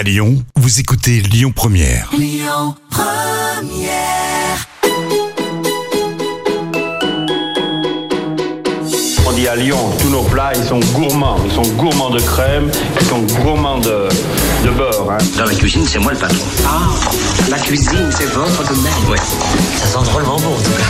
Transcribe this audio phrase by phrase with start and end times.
[0.00, 2.08] À Lyon, vous écoutez Lyon Première.
[9.26, 11.36] On dit à Lyon, tous nos plats, ils sont gourmands.
[11.44, 14.08] Ils sont gourmands de crème, ils sont gourmands de,
[14.64, 15.10] de beurre.
[15.10, 15.18] hein.
[15.36, 16.38] Dans la cuisine, c'est moi le patron.
[16.66, 16.88] Ah,
[17.50, 18.92] la cuisine, c'est votre domaine.
[19.10, 19.18] Oui.
[19.76, 20.84] Ça sent drôlement bon, en tout cas.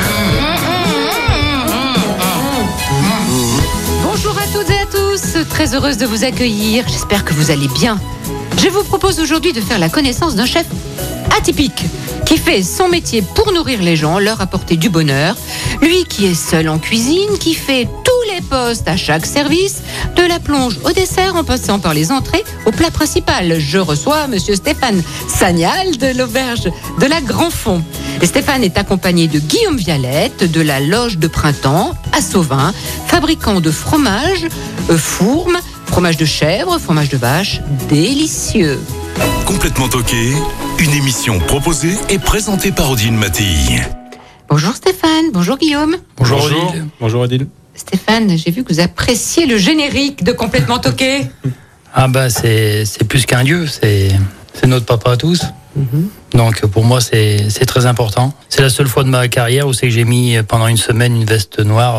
[4.04, 7.68] Bonjour à toutes et à tous, très heureuse de vous accueillir, j'espère que vous allez
[7.68, 7.98] bien.
[8.62, 10.66] Je vous propose aujourd'hui de faire la connaissance d'un chef
[11.34, 11.82] atypique
[12.26, 15.34] qui fait son métier pour nourrir les gens, leur apporter du bonheur.
[15.80, 19.80] Lui qui est seul en cuisine, qui fait tous les postes à chaque service,
[20.14, 23.58] de la plonge au dessert en passant par les entrées au plat principal.
[23.58, 26.70] Je reçois monsieur Stéphane Sagnal de l'auberge
[27.00, 27.82] de la Grand Fond.
[28.22, 32.74] Stéphane est accompagné de Guillaume Vialette de la Loge de Printemps à Sauvin,
[33.06, 34.46] fabricant de fromage,
[34.90, 35.56] euh, fourme,
[35.90, 38.78] fromage de chèvre, fromage de vache, délicieux.
[39.44, 40.32] Complètement toqué,
[40.78, 43.80] une émission proposée et présentée par Odile Mattei.
[44.48, 45.96] Bonjour Stéphane, bonjour Guillaume.
[46.16, 46.86] Bonjour, Odile.
[47.00, 47.46] Bonjour Odile.
[47.74, 51.26] Stéphane, j'ai vu que vous appréciez le générique de Complètement Toqué.
[51.92, 54.10] Ah bah c'est c'est plus qu'un dieu, c'est
[54.54, 55.42] c'est notre papa à tous.
[56.34, 58.32] Donc pour moi c'est c'est très important.
[58.48, 61.16] C'est la seule fois de ma carrière où c'est que j'ai mis pendant une semaine
[61.16, 61.96] une veste noire.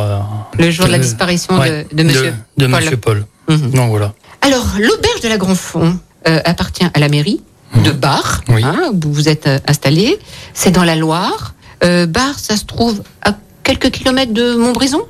[0.58, 2.80] euh, Le jour de la disparition ouais, de, de monsieur de, Paul.
[2.80, 3.26] Monsieur Paul.
[3.58, 3.72] Mhm.
[3.72, 4.14] Donc voilà.
[4.42, 7.42] Alors, l'auberge de la Grand Fond euh, appartient à la mairie
[7.84, 8.64] de Bar, Oui.
[8.64, 10.20] hein, où vous êtes euh, installé.
[10.54, 11.54] C'est dans la Loire.
[11.84, 15.02] Euh, Bar, ça se trouve à quelques kilomètres de Montbrison?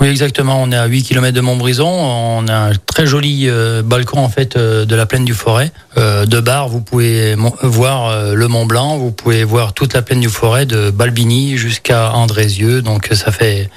[0.00, 0.62] Oui exactement.
[0.62, 1.88] On est à 8 km de Montbrison.
[1.88, 5.72] On a un très joli euh, balcon en fait euh, de la plaine du Forêt.
[5.96, 8.96] Euh, de Bar, vous pouvez voir le Mont Blanc.
[8.96, 12.80] Vous pouvez voir toute la plaine du Forêt de Balbini jusqu'à Andrézieux.
[12.80, 13.70] Donc ça fait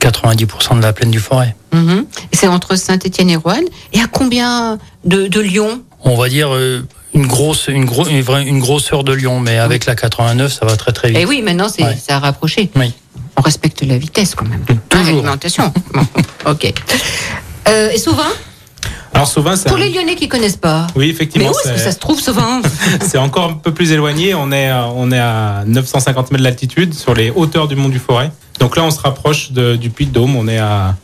[0.00, 1.54] 90% de la plaine du Forêt.
[1.72, 2.06] Mhm.
[2.32, 3.64] Et C'est entre Saint-Étienne et Roanne.
[3.92, 5.82] Et à combien de, de Lyon?
[6.04, 9.40] On va dire euh, une grosse une gros une, vraie- une grosse heure de Lyon
[9.40, 11.96] mais avec la 89 ça va très très vite Eh oui, maintenant, c'est Ouais.
[11.96, 12.70] ça a rapproché.
[12.76, 12.92] Oui.
[13.38, 14.64] On respecte la vitesse quand même.
[14.64, 14.78] Toujours.
[14.92, 15.72] Hein, L'alimentation.
[15.92, 16.06] Bon,
[16.50, 16.72] ok.
[17.68, 18.22] Euh, et Sauvin?
[19.12, 20.86] Alors souvent, c'est Pour un- les Lyonnais qui connaissent pas.
[20.94, 22.60] oui Mais effectivement, où est-ce que c'est- ça se trouve, Sauvin?
[23.00, 24.34] C'est encore un peu plus éloigné.
[24.34, 27.98] On est à- on est à 950 mètres d'altitude sur les hauteurs du mont du
[27.98, 28.30] Forêt.
[28.60, 30.36] Donc là, on se rapproche de- du Puy de Dôme.
[30.36, 30.94] On est à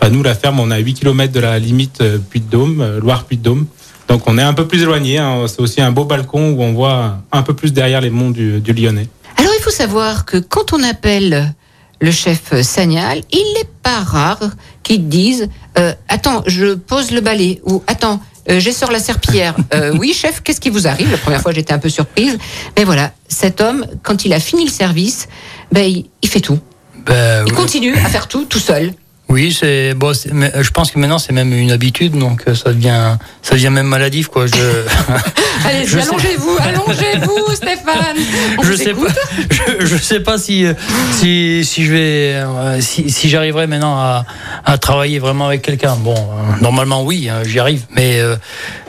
[0.00, 2.50] enfin nous la ferme, on est à 8 km de la limite euh, Puy de
[2.50, 3.66] Dôme, euh, Loire Puy de Dôme.
[4.08, 5.18] Donc on est un peu plus éloigné.
[5.18, 5.46] hein.
[5.48, 8.60] C'est aussi un beau balcon où on voit un peu plus derrière les monts du,
[8.60, 9.08] du Lyonnais.
[9.38, 11.54] Alors, il faut savoir que quand on appelle
[12.00, 14.50] le chef Sagnal, il n'est pas rare
[14.82, 19.54] qu'ils disent euh, Attends, je pose le balai ou Attends, euh, la serpillière.
[19.74, 21.10] Euh, oui, chef, qu'est-ce qui vous arrive?
[21.10, 22.38] La première fois, j'étais un peu surprise.
[22.76, 25.26] Mais voilà, cet homme, quand il a fini le service,
[25.72, 26.58] ben, il, il fait tout.
[27.06, 28.92] Ben, Il continue à faire tout tout seul.
[29.28, 32.72] Oui c'est bon mais je pense que maintenant c'est même une habitude donc euh, ça
[32.72, 34.52] devient ça devient même maladif quoi je
[35.64, 38.16] Allez, allongez-vous, allongez-vous, Stéphane.
[38.58, 39.08] On je vous sais écoute.
[39.08, 40.74] pas je, je sais pas si euh,
[41.12, 44.24] si si je vais euh, si, si j'arriverai maintenant à,
[44.64, 48.36] à travailler vraiment avec quelqu'un bon euh, normalement oui hein, j'y arrive mais euh,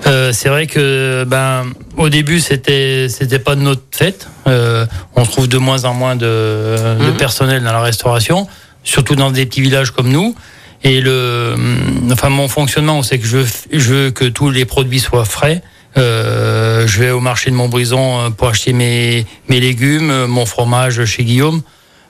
[0.05, 1.65] euh, c'est vrai que ben
[1.97, 6.15] au début c'était c'était pas de notre fête Euh, on trouve de moins en moins
[6.15, 7.17] de, de Mhm.
[7.17, 8.47] personnel dans la restauration
[8.87, 10.35] surtout dans des petits villages comme nous
[10.83, 14.65] et le hum, enfin mon fonctionnement c'est que je veux, je veux que tous les
[14.65, 15.61] produits soient frais
[15.97, 20.45] euh, je vais au marché de Montbrison euh, pour acheter mes, mes légumes, euh, mon
[20.45, 21.61] fromage chez Guillaume.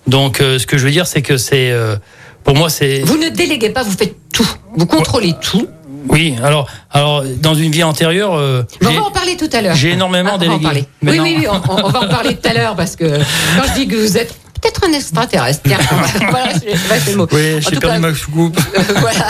[0.07, 1.95] Donc, euh, ce que je veux dire, c'est que c'est, euh,
[2.43, 4.49] pour moi, c'est, Vous ne déléguez pas, vous faites tout.
[4.75, 5.67] Vous contrôlez tout.
[6.09, 6.35] oui.
[6.44, 9.75] Alors, alors, dans une vie antérieure, euh, on va en parler tout à l'heure.
[9.75, 10.63] j'ai énormément Ah, on va en délégué.
[10.63, 10.85] parler.
[11.03, 13.05] Oui, oui, oui, on, on va en parler tout à l'heure parce que
[13.57, 15.78] quand je dis que vous êtes peut-être un extraterrestre, tiens,
[16.29, 17.28] voilà, c'est le mot.
[17.31, 18.59] oui, En j'ai tout perdu cas, ma soucoupe.
[18.78, 19.28] euh, voilà.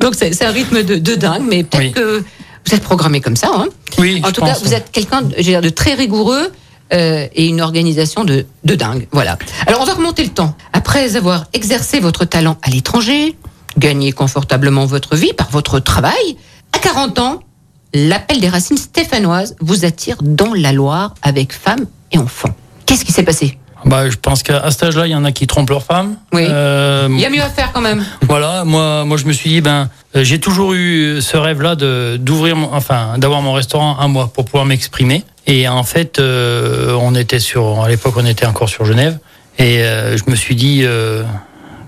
[0.00, 1.92] Donc c'est un rythme de, de dingue, mais peut-être Oui.
[1.92, 2.24] que
[2.66, 3.50] vous êtes programmé comme ça.
[3.54, 3.66] Hein.
[3.98, 6.52] Oui, En je tout cas, vous êtes quelqu'un de très rigoureux
[6.92, 9.08] euh, et une organisation de, de dingue.
[9.12, 9.38] Voilà.
[9.66, 10.54] Alors, on va remonter le temps.
[10.72, 13.36] Après avoir exercé votre talent à l'étranger,
[13.78, 16.36] gagné confortablement votre vie par votre travail,
[16.72, 17.40] à 40 ans,
[17.94, 22.54] l'appel des racines stéphanoises vous attire dans la Loire avec femmes et enfants.
[22.86, 23.58] Qu'est-ce qui s'est passé?
[23.88, 26.16] Bah, je pense qu'à cet âge-là, il y en a qui trompent leur femme.
[26.34, 26.44] Oui.
[26.46, 28.04] Euh, Il y a mieux à faire quand même.
[28.28, 32.18] Voilà, moi, moi, je me suis dit, ben, euh, j'ai toujours eu ce rêve-là de
[32.20, 35.24] d'ouvrir, enfin, d'avoir mon restaurant à moi pour pouvoir m'exprimer.
[35.46, 39.18] Et en fait, euh, on était sur, à l'époque, on était encore sur Genève,
[39.58, 41.22] et euh, je me suis dit, euh,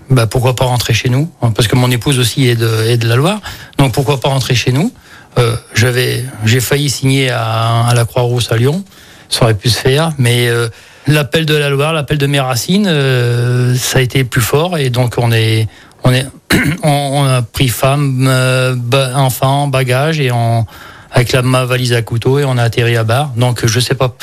[0.09, 3.07] bah, pourquoi pas rentrer chez nous, parce que mon épouse aussi est de, est de
[3.07, 3.41] la Loire,
[3.77, 4.91] donc pourquoi pas rentrer chez nous?
[5.39, 8.83] Euh, j'avais, j'ai failli signer à, à la Croix-Rousse à Lyon,
[9.29, 10.69] ça aurait pu se faire, mais euh,
[11.11, 14.91] l'appel de la Loire, l'appel de mes racines, euh, ça a été plus fort, et
[14.91, 15.69] donc on est,
[16.05, 16.27] on est,
[16.83, 20.67] on, a pris femme, euh, ba- enfants, bagages, et on,
[21.13, 23.33] avec la, ma valise à couteau et on a atterri à Bar.
[23.37, 24.15] Donc je sais pas.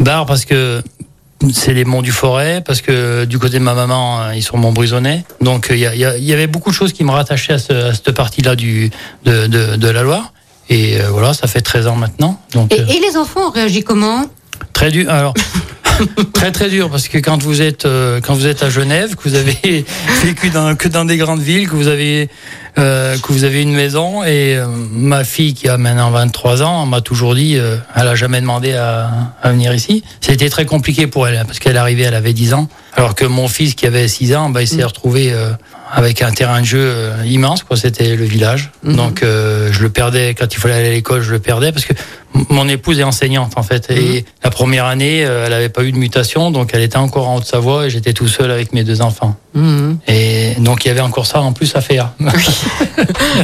[0.00, 0.82] Bar parce que
[1.52, 4.56] c'est les monts du Forêt, parce que du côté de ma maman, euh, ils sont
[4.58, 5.02] Montbrison.
[5.40, 8.54] Donc il y, avait beaucoup de choses qui me rattachaient à, ce- à cette partie-là
[8.56, 8.90] du
[9.24, 10.32] de, de, de la Loire.
[10.68, 12.40] Et euh, voilà, ça fait 13 ans maintenant.
[12.52, 14.24] Donc Et, euh, et les enfants ont réagi comment?
[14.72, 15.08] Très dur.
[15.10, 15.34] Alors
[16.32, 19.28] très très dur parce que quand vous êtes euh, quand vous êtes à Genève, que
[19.28, 19.84] vous avez
[20.24, 22.28] vécu dans, que dans des grandes villes, que vous avez
[22.78, 26.86] euh, que vous avez une maison et euh, ma fille qui a maintenant 23 ans
[26.86, 29.10] m'a toujours dit euh, elle a jamais demandé à,
[29.42, 30.04] à venir ici.
[30.20, 32.68] C'était très compliqué pour elle parce qu'elle est arrivée, elle avait 10 ans
[32.98, 35.52] alors que mon fils qui avait 6 ans, bah, il s'est retrouvé euh,
[35.92, 38.70] avec un terrain de jeu euh, immense quoi, c'était le village.
[38.84, 41.84] Donc euh, je le perdais quand il fallait aller à l'école, je le perdais parce
[41.84, 41.94] que
[42.50, 45.92] mon épouse est enseignante en fait et la première année, euh, elle n'avait pas eu
[45.92, 49.00] de mutation donc elle était encore en Haute-Savoie et j'étais tout seul avec mes deux
[49.00, 49.36] enfants.
[49.54, 49.98] Mhm.
[50.08, 52.10] Et donc il y avait encore ça en plus à faire.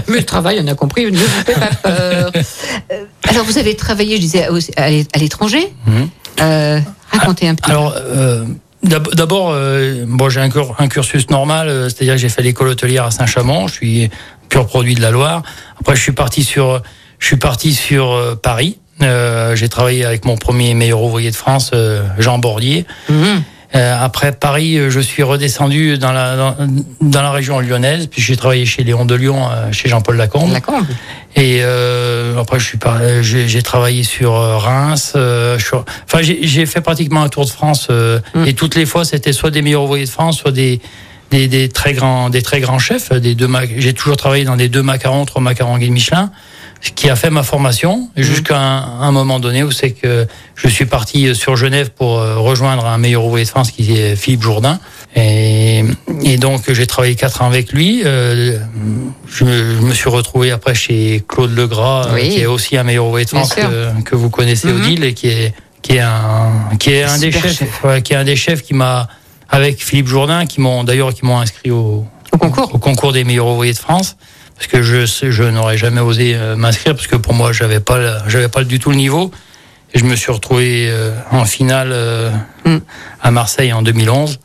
[0.09, 2.31] Mais le travail, on a compris, ne vous faites pas peur.
[2.35, 5.73] Euh, alors, vous avez travaillé, je disais, à l'é- à l'étranger.
[5.87, 6.09] Mhm.
[6.43, 6.81] Euh,
[7.11, 8.49] racontez un petit Alors, euh, d'ab-
[8.85, 12.69] d'abord, euh, bon, j'ai un, cur- un cursus normal, euh, c'est-à-dire que j'ai fait l'école
[12.69, 14.11] hôtelière à Saint-Chamond, je suis
[14.49, 15.43] pur produit de la Loire.
[15.81, 16.83] Après, je suis parti sur,
[17.19, 18.79] je suis parti sur euh, Paris.
[19.03, 21.73] Euh, j'ai travaillé avec mon premier meilleur ouvrier de France,
[22.19, 22.87] Jean Bordier.
[23.09, 23.41] peu.
[23.75, 26.57] Euh, après Paris, euh, je suis redescendu dans la dans,
[27.01, 30.53] dans la région lyonnaise, puis j'ai travaillé chez Léon de Lyon, euh, chez Jean-Paul Lacombe.
[30.53, 30.87] La combe.
[31.35, 32.79] Et euh, après, je suis
[33.23, 35.15] j'ai j'ai travaillé sur Reims.
[35.17, 37.89] euh, sur- enfin, j'ai j'ai fait pratiquement un tour de France.
[37.91, 38.47] euh, Mm.
[38.47, 40.81] Et toutes les fois, c'était soit des meilleurs ouvriers de France, soit des
[41.33, 43.13] des, des très grands des très grands chefs.
[43.13, 43.49] Des deux
[43.79, 46.31] j'ai toujours travaillé dans des deux macarons, trois macarons guide Michelin,
[46.95, 48.23] qui a fait ma formation Mm.
[48.23, 52.37] jusqu'à un, un moment donné où c'est que je suis parti sur Genève pour euh,
[52.39, 54.79] rejoindre un meilleur ouvrier de France qui est Philippe Jourdain.
[55.17, 55.85] Et,
[56.23, 58.03] et donc j'ai travaillé quatre ans avec lui.
[58.05, 58.59] Euh,
[59.29, 62.29] je, me- je me suis retrouvé après chez Claude Legras, euh, Oui.
[62.31, 64.81] qui est aussi un meilleur ouvrier de France que, que vous connaissez Mhm.
[64.83, 67.85] Odile et qui est qui est un qui est un des chefs, chef.
[67.85, 69.07] ouais, qui est un des chefs qui m'a
[69.51, 72.75] avec Philippe Jourdain qui m'ont d'ailleurs qui m'ont inscrit au, Au concours.
[72.75, 74.17] au concours des meilleurs ouvriers de France
[74.57, 77.81] parce que je sais- je n'aurais jamais osé euh, m'inscrire parce que pour moi j'avais
[77.81, 79.31] pas j'avais pas du tout le niveau
[79.93, 82.31] et je me suis retrouvé euh, en finale euh,
[83.23, 84.39] à Marseille en 2011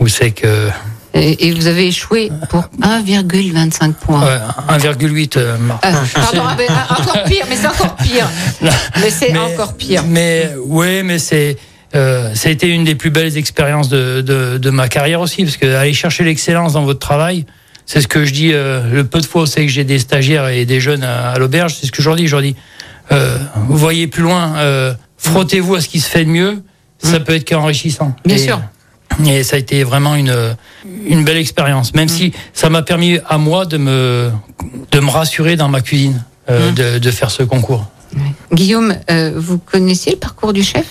[0.00, 0.68] où c'est que
[1.14, 4.24] Et, et vous avez échoué pour 1,25 points.
[4.24, 4.38] ouais,
[4.78, 8.26] 1,8 euh, Ah, pardon, ah, ben, ah, encore pire, mais c'est encore pire.
[9.00, 10.02] Mais c'est Mais- encore pire.
[10.06, 11.58] Mais ouais, mais c'est
[11.94, 15.44] euh, ça a été une des plus belles expériences de, de, de ma carrière aussi,
[15.44, 17.44] parce que aller chercher l'excellence dans votre travail,
[17.92, 18.52] c'est ce que je dis.
[18.54, 21.30] euh, le peu de fois où c'est que j'ai des stagiaires et des jeunes à,
[21.32, 22.26] à l'auberge, c'est ce que je leur dis.
[22.26, 22.56] Je leur dis,
[23.12, 23.36] euh,
[23.68, 26.62] vous voyez plus loin, euh, frottez-vous à ce qui se fait de mieux.
[27.02, 28.16] Ça peut être qu'enrichissant.
[28.24, 28.62] Bien Et- sûr.
[29.26, 30.34] Et ça a été vraiment une
[31.04, 34.30] une belle expérience, même si ça m'a permis à moi de me
[34.90, 36.74] de me rassurer dans ma cuisine, Mm.
[36.74, 37.84] de, de faire ce concours.
[38.52, 38.96] Guillaume,
[39.36, 40.86] vous connaissiez le parcours du chef?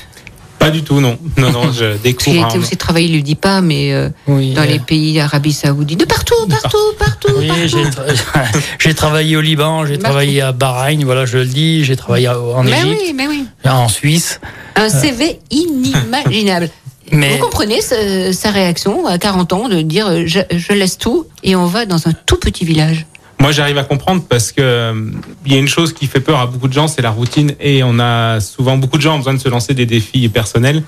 [0.61, 1.17] Pas du tout, non.
[1.37, 2.35] Non, non, je découvre.
[2.47, 4.53] était un- aussi travaillé, il ne le dit pas, mais euh, Oui.
[4.53, 7.33] dans euh, les pays d'Arabie Saoudite, de partout, partout, partout.
[7.37, 7.67] Oui, partout.
[7.67, 11.95] j'ai tra- j'ai travaillé au Liban, j'ai travaillé à Bahreïn, voilà, je le dis, j'ai
[11.97, 13.45] travaillé en Mais Égypte, oui, mais oui.
[13.65, 14.39] en Suisse.
[14.75, 16.69] Un CV inimaginable.
[17.13, 20.97] Mais Vous comprenez ce- sa réaction à 40 ans de dire euh, je, je laisse
[20.97, 23.05] tout et on va dans un tout petit village?
[23.41, 24.93] Moi, j'arrive à comprendre parce que euh,
[25.47, 27.53] il y a une chose qui fait peur à beaucoup de gens, c'est la routine.
[27.59, 30.83] Et on a souvent beaucoup de gens ont besoin de se lancer des défis personnels.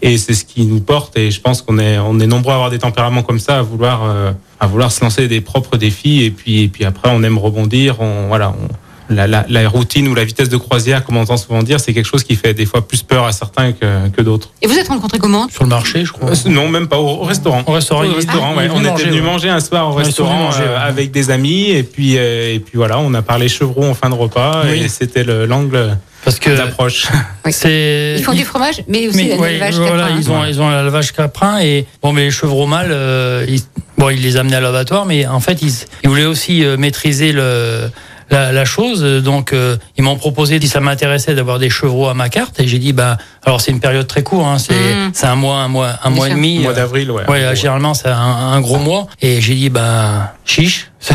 [0.00, 1.18] Et c'est ce qui nous porte.
[1.18, 3.62] Et je pense qu'on est, on est nombreux à avoir des tempéraments comme ça, à
[3.62, 6.22] vouloir, euh, à vouloir se lancer des propres défis.
[6.24, 8.00] Et puis, et puis après, on aime rebondir.
[8.00, 8.68] On, voilà, on-
[9.10, 11.94] la, la, la routine ou la vitesse de croisière, comme on entend souvent dire, c'est
[11.94, 14.50] quelque chose qui fait des fois plus peur à certains que, que d'autres.
[14.62, 16.30] Et vous êtes rencontrés comment sur le marché, je crois.
[16.30, 17.62] Euh, Non, même pas au, au restaurant.
[17.66, 18.68] Au restaurant, Au ah, ouais.
[18.70, 19.26] On venu était manger, venu ouais.
[19.26, 20.82] manger un soir au restaurant manger, euh, ouais.
[20.82, 24.10] avec des amis et puis euh, et puis voilà, on a parlé chevrons en fin
[24.10, 24.82] de repas Oui.
[24.84, 27.06] et c'était le- l'angle Parce que d'approche.
[27.46, 27.52] Oui.
[27.64, 30.18] Ils font du fromage, mais aussi mais, un ouais, élevage voilà, caprin.
[30.20, 33.62] ils ont ils ont l'élevage caprin et bon mais les chevreaux mâles euh, ils,
[33.96, 35.72] bon ils les amenaient à l'abattoir mais en fait ils,
[36.04, 37.88] ils voulaient aussi euh, maîtriser le
[38.30, 42.14] la, la chose donc euh, ils m'ont proposé si ça m'intéressait d'avoir des chevreaux à
[42.14, 45.10] ma carte et j'ai dit bah alors c'est une période très courte hein, c'est Mm.
[45.12, 47.28] c'est un mois un mois un Bien mois et demi Au mois euh, d'avril, ouais.
[47.28, 49.06] Ouais, généralement c'est un, un gros mois.
[49.22, 50.90] Et j'ai dit ben chiche.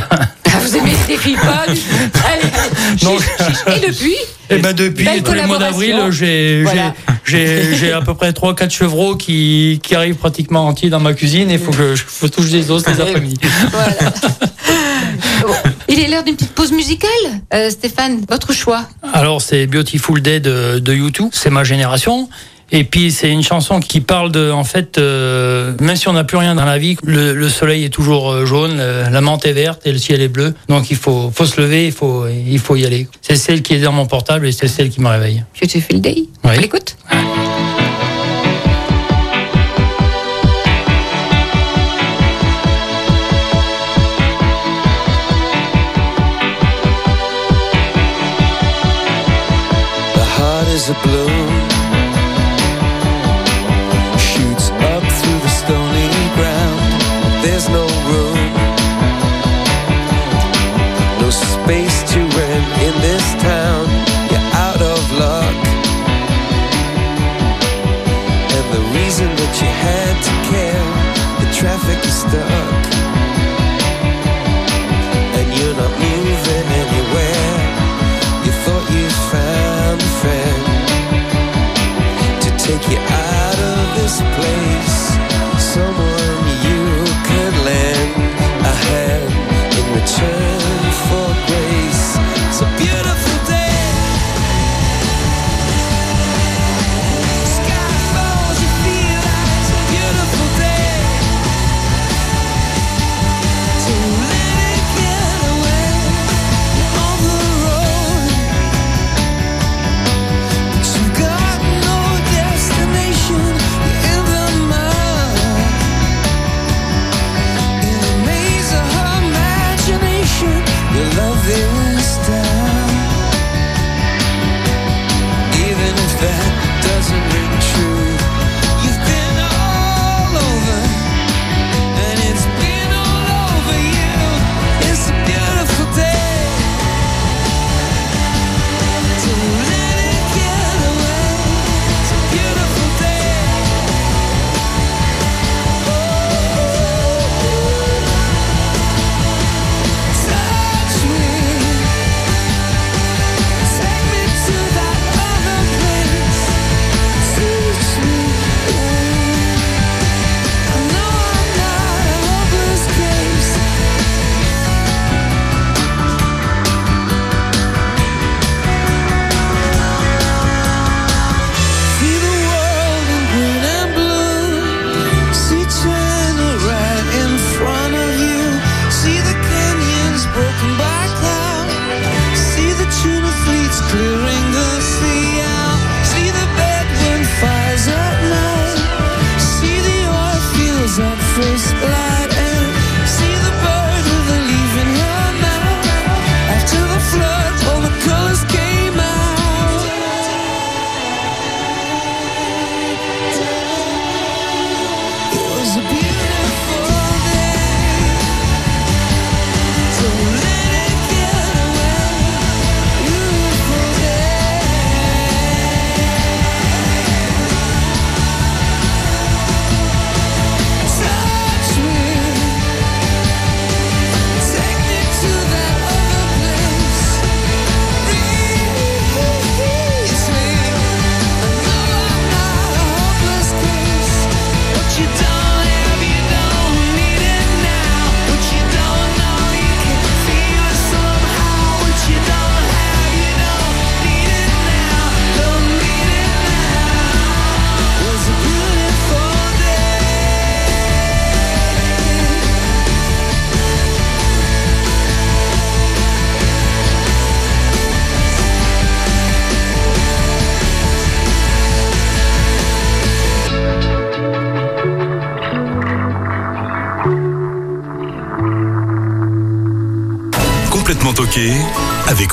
[0.56, 1.66] Ah, vous aimez ce défi pas.
[3.76, 4.16] Et depuis
[4.52, 6.94] Et ben depuis, Belle tous les mois d'avril, j'ai Voilà.
[7.26, 11.00] j'ai j'ai j'ai à peu près trois quatre chevreaux qui qui arrivent pratiquement entiers dans
[11.00, 11.50] ma cuisine.
[11.50, 13.40] Et il faut que je faut toucher des os les après-midi.
[13.72, 13.94] Voilà.
[15.96, 17.12] Il est l'heure d'une petite pause musicale.
[17.54, 22.30] Euh, Stéphane, votre choix Alors c'est Beautiful Day de, de YouTube, c'est ma génération.
[22.72, 26.24] Et puis c'est une chanson qui parle de, en fait, euh, même si on n'a
[26.24, 29.54] plus rien dans la vie, le, le soleil est toujours euh, jaune, la menthe est
[29.54, 30.56] verte et le ciel est bleu.
[30.68, 33.08] Donc il faut, faut se lever, il faut, il faut y aller.
[33.22, 35.44] C'est celle qui est dans mon portable et c'est celle qui me réveille.
[35.62, 36.16] Beautiful Day.
[36.16, 36.30] Oui.
[36.44, 36.96] On l'écoute
[50.86, 51.23] It's a blue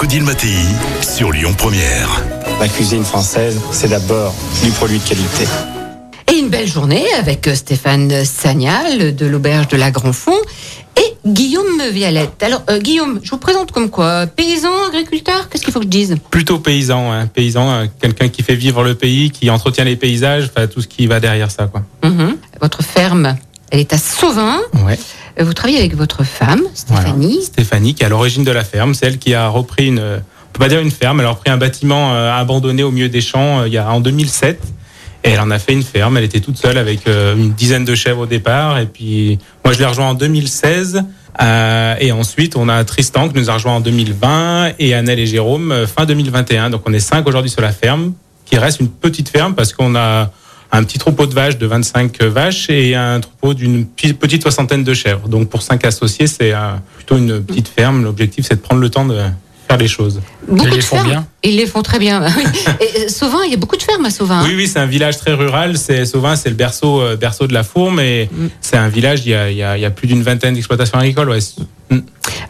[0.02, 0.56] Odile Mattei
[1.02, 2.24] sur Lyon Première.
[2.58, 5.44] La cuisine française, c'est d'abord du produit de qualité.
[6.32, 10.38] Et une belle journée avec euh, Stéphane Sagnal de l'Auberge de la Grand-Fond
[10.96, 12.42] et Guillaume Vialette.
[12.42, 14.26] Alors, euh, Guillaume, je vous présente comme quoi?
[14.26, 15.50] Paysan, agriculteur?
[15.50, 16.16] Qu'est-ce qu'il faut que je dise?
[16.30, 17.26] Plutôt paysan, hein.
[17.26, 20.88] paysan, euh, quelqu'un qui fait vivre le pays, qui entretient les paysages, enfin tout ce
[20.88, 21.82] qui va derrière ça, quoi.
[22.02, 22.36] Mhm.
[22.60, 23.36] Votre ferme,
[23.70, 24.60] elle est à Sauvin.
[24.86, 24.98] Ouais.
[25.40, 26.62] Vous travaillez avec votre femme.
[26.74, 27.42] Stéphanie.
[27.42, 30.52] Stéphanie, qui est à l'origine de la ferme, c'est elle qui a repris une, on
[30.52, 33.20] peut pas dire une ferme, elle a repris un bâtiment euh, abandonné au milieu des
[33.20, 34.60] champs euh, il y a en 2007.
[35.22, 36.16] Et elle en a fait une ferme.
[36.16, 38.78] Elle était toute seule avec euh, une dizaine de chèvres au départ.
[38.78, 41.04] Et puis moi, je l'ai rejoint en 2016.
[41.40, 45.26] Euh, et ensuite, on a Tristan qui nous a rejoint en 2020 et Annelle et
[45.26, 46.70] Jérôme fin 2021.
[46.70, 48.14] Donc on est cinq aujourd'hui sur la ferme
[48.46, 50.32] qui reste une petite ferme parce qu'on a
[50.72, 54.94] un petit troupeau de vaches de 25 vaches et un troupeau d'une petite soixantaine de
[54.94, 55.28] chèvres.
[55.28, 58.04] Donc pour cinq associés, c'est euh, plutôt une petite ferme.
[58.04, 59.18] L'objectif, c'est de prendre le temps de
[59.70, 60.20] faire les choses.
[60.48, 61.08] Beaucoup les font fermes.
[61.08, 62.22] bien Ils les font très bien.
[62.36, 62.44] oui.
[62.80, 64.40] Et euh, Sauvin, il y a beaucoup de fermes à Sauvin.
[64.40, 64.44] hein.
[64.46, 65.76] Oui, oui, c'est un village très rural.
[65.78, 68.46] C'est Sauvin, c'est le berceau, euh, berceau de la Fourme et Mm.
[68.60, 69.20] c'est un village.
[69.24, 71.30] Il y a, il y a, il y a plus d'une vingtaine d'exploitations agricoles.
[71.30, 71.38] Ouais.
[71.90, 72.02] Alors,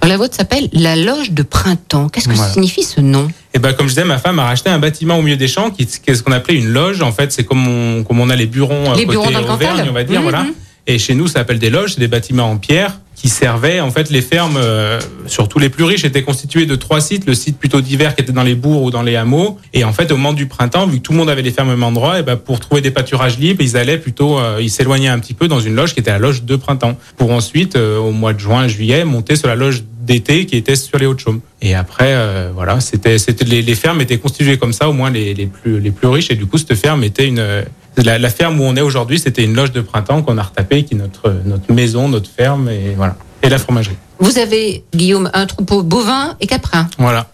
[0.09, 2.09] la vôtre s'appelle la Loge de Printemps.
[2.09, 2.53] Qu'est-ce que Voilà.
[2.53, 3.29] signifie ce nom?
[3.55, 5.71] Et ben comme je disais, ma femme a racheté un bâtiment au milieu des champs
[5.71, 7.01] qui, qui est ce qu'on appelait une loge.
[7.03, 9.41] En fait, c'est comme on, comme on a les burons euh, Les côté burons dans
[9.41, 9.89] le Auvergne, Cantal.
[9.91, 10.29] on va dire, Mhm.
[10.31, 10.47] voilà.
[10.87, 13.91] Et chez nous, ça s'appelle des loges, c'est des bâtiments en pierre qui servaient en
[13.91, 17.27] fait les fermes, euh, surtout les plus riches, étaient constitués de trois sites.
[17.27, 19.59] Le site plutôt d'hiver qui était dans les bourgs ou dans les hameaux.
[19.75, 21.69] Et en fait, au moment du printemps, vu que tout le monde avait les fermes
[21.69, 24.71] au même endroit, et ben pour trouver des pâturages libres, ils allaient plutôt, euh, ils
[24.71, 27.77] s'éloignaient un petit peu dans une loge qui était la loge de printemps, pour ensuite,
[27.77, 31.05] euh, au mois de juin, juillet, monter sur la loge d'été qui était sur les
[31.05, 31.41] Hauts-de-Chaume.
[31.61, 35.11] Et après, euh, voilà, c'était, c'était les, les fermes étaient constituées comme ça, au moins
[35.11, 36.31] les, les plus les plus riches.
[36.31, 37.65] Et du coup, cette ferme était une
[37.97, 40.85] la, la ferme où on est aujourd'hui, c'était une loge de printemps qu'on a retapée,
[40.85, 43.97] qui est notre notre maison, notre ferme, et voilà, et la fromagerie.
[44.19, 46.89] Vous avez, Guillaume, un troupeau bovin et caprin.
[46.99, 47.27] Voilà.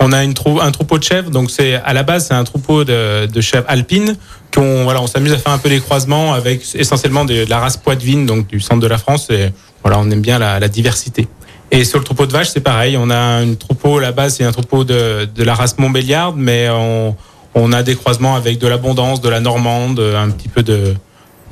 [0.00, 2.44] On a une trou- un troupeau de chèvres, donc c'est à la base c'est un
[2.44, 4.16] troupeau de, de chèvres alpines
[4.52, 7.58] qu'on voilà on s'amuse à faire un peu les croisements avec essentiellement de, de la
[7.60, 9.50] race poitevine donc du centre de la France et
[9.82, 11.28] voilà on aime bien la, la diversité.
[11.70, 14.34] Et sur le troupeau de vaches c'est pareil, on a un troupeau à la base
[14.36, 17.16] c'est un troupeau de, de la race Montbéliarde mais on,
[17.54, 20.94] on a des croisements avec de l'abondance, de la normande, un petit peu de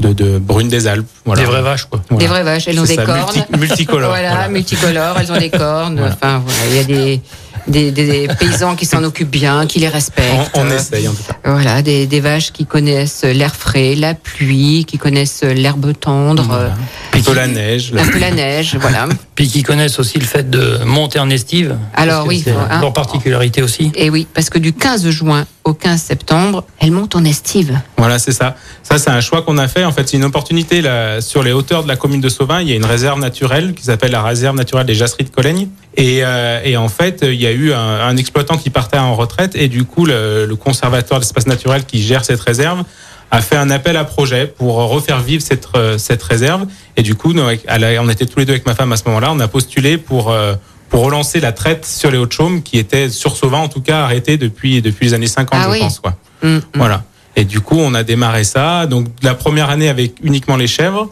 [0.01, 1.07] de, de brune des Alpes.
[1.25, 1.43] Voilà.
[1.43, 2.01] Des vraies vaches, quoi.
[2.09, 2.25] Voilà.
[2.25, 3.21] Des vraies vaches, elles ont des ça, cornes.
[3.37, 4.11] multi- multicolores.
[4.11, 4.49] Voilà, voilà.
[4.49, 5.97] multicolores, elles ont des cornes.
[5.99, 6.15] Voilà.
[6.15, 7.21] Enfin, voilà, il y a des,
[7.69, 10.51] des, des paysans qui s'en occupent bien, qui les respectent.
[10.55, 11.35] On, on essaye en tout cas.
[11.45, 16.65] Voilà, des, des vaches qui connaissent l'air frais, la pluie, qui connaissent l'herbe tendre, Voilà.
[16.65, 17.93] euh, Un peu la neige.
[17.97, 19.07] un peu la neige, voilà.
[19.37, 21.77] Puis qui connaissent aussi le fait de monter en estive.
[21.95, 22.81] Alors oui, c'est hein.
[22.81, 23.93] leur particularité aussi.
[23.95, 27.79] Et oui, parce que du 15 juin au 15 septembre, elle monte en estive.
[27.97, 28.57] Voilà, c'est ça.
[28.83, 29.85] Ça, c'est un choix qu'on a fait.
[29.85, 32.61] En fait, c'est une opportunité là, sur les hauteurs de la commune de Sauvin.
[32.61, 35.69] Il y a une réserve naturelle qui s'appelle la réserve naturelle des Jasseries de Colaigne.
[35.97, 39.15] Et, euh, et en fait, il y a eu un, un exploitant qui partait en
[39.15, 42.85] retraite et du coup, le, le conservateur d'espace naturel qui gère cette réserve
[43.33, 46.67] a fait un appel à projet pour refaire vivre cette, euh, cette réserve.
[46.99, 49.31] Et du coup, nous, on était tous les deux avec ma femme à ce moment-là.
[49.33, 50.55] On a postulé pour euh,
[50.93, 54.37] pour relancer la traite sur les Hauts-de-Chaume qui était sur Sauvin en tout cas arrêtée
[54.37, 55.79] depuis depuis les années 50, Ah je oui.
[55.81, 56.15] pense quoi.
[56.43, 56.61] Mm, mm.
[56.75, 57.03] Voilà.
[57.35, 58.85] Et du coup, on a démarré ça.
[58.87, 61.09] Donc, la première année avec uniquement les chèvres.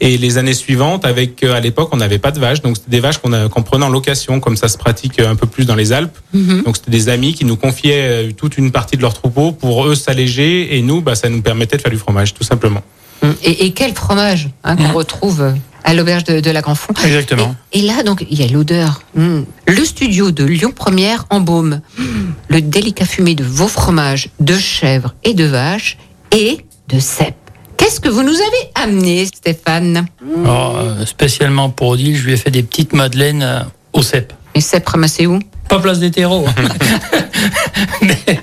[0.00, 2.90] Et les années suivantes, avec euh, à l'époque, on n'avait pas de vaches, donc c'était
[2.90, 5.76] des vaches qu'on prenait en location, comme ça se pratique euh, un peu plus dans
[5.76, 6.18] les Alpes.
[6.32, 6.62] Mhm.
[6.64, 9.86] Donc c'était des amis qui nous confiaient euh, toute une partie de leur troupeau pour
[9.86, 12.82] eux s'alléger, et nous, bah, ça nous permettait de faire du fromage, tout simplement.
[13.22, 13.28] Mm.
[13.44, 16.94] Et, et quel fromage hein, qu'on retrouve à l'auberge de, de la Grand Fond.
[17.04, 17.54] Exactement.
[17.72, 19.02] Et, et là, donc, il y a l'odeur.
[19.14, 19.42] Mm.
[19.68, 21.80] Le studio de Lyon Première en baume.
[21.98, 22.02] Mm.
[22.48, 25.98] Le délicat fumé de vos fromages de chèvre et de vache
[26.32, 27.36] et de cèpe.
[27.76, 30.06] Qu'est-ce que vous nous avez amené, Stéphane?
[30.44, 33.60] Alors, euh, spécialement pour Odile, je lui ai fait des petites madeleines euh,
[33.92, 34.32] au cèpe.
[34.54, 35.38] Les cèpes ramassés où?
[35.68, 36.46] Pas place des terreaux.
[38.02, 38.40] Mais-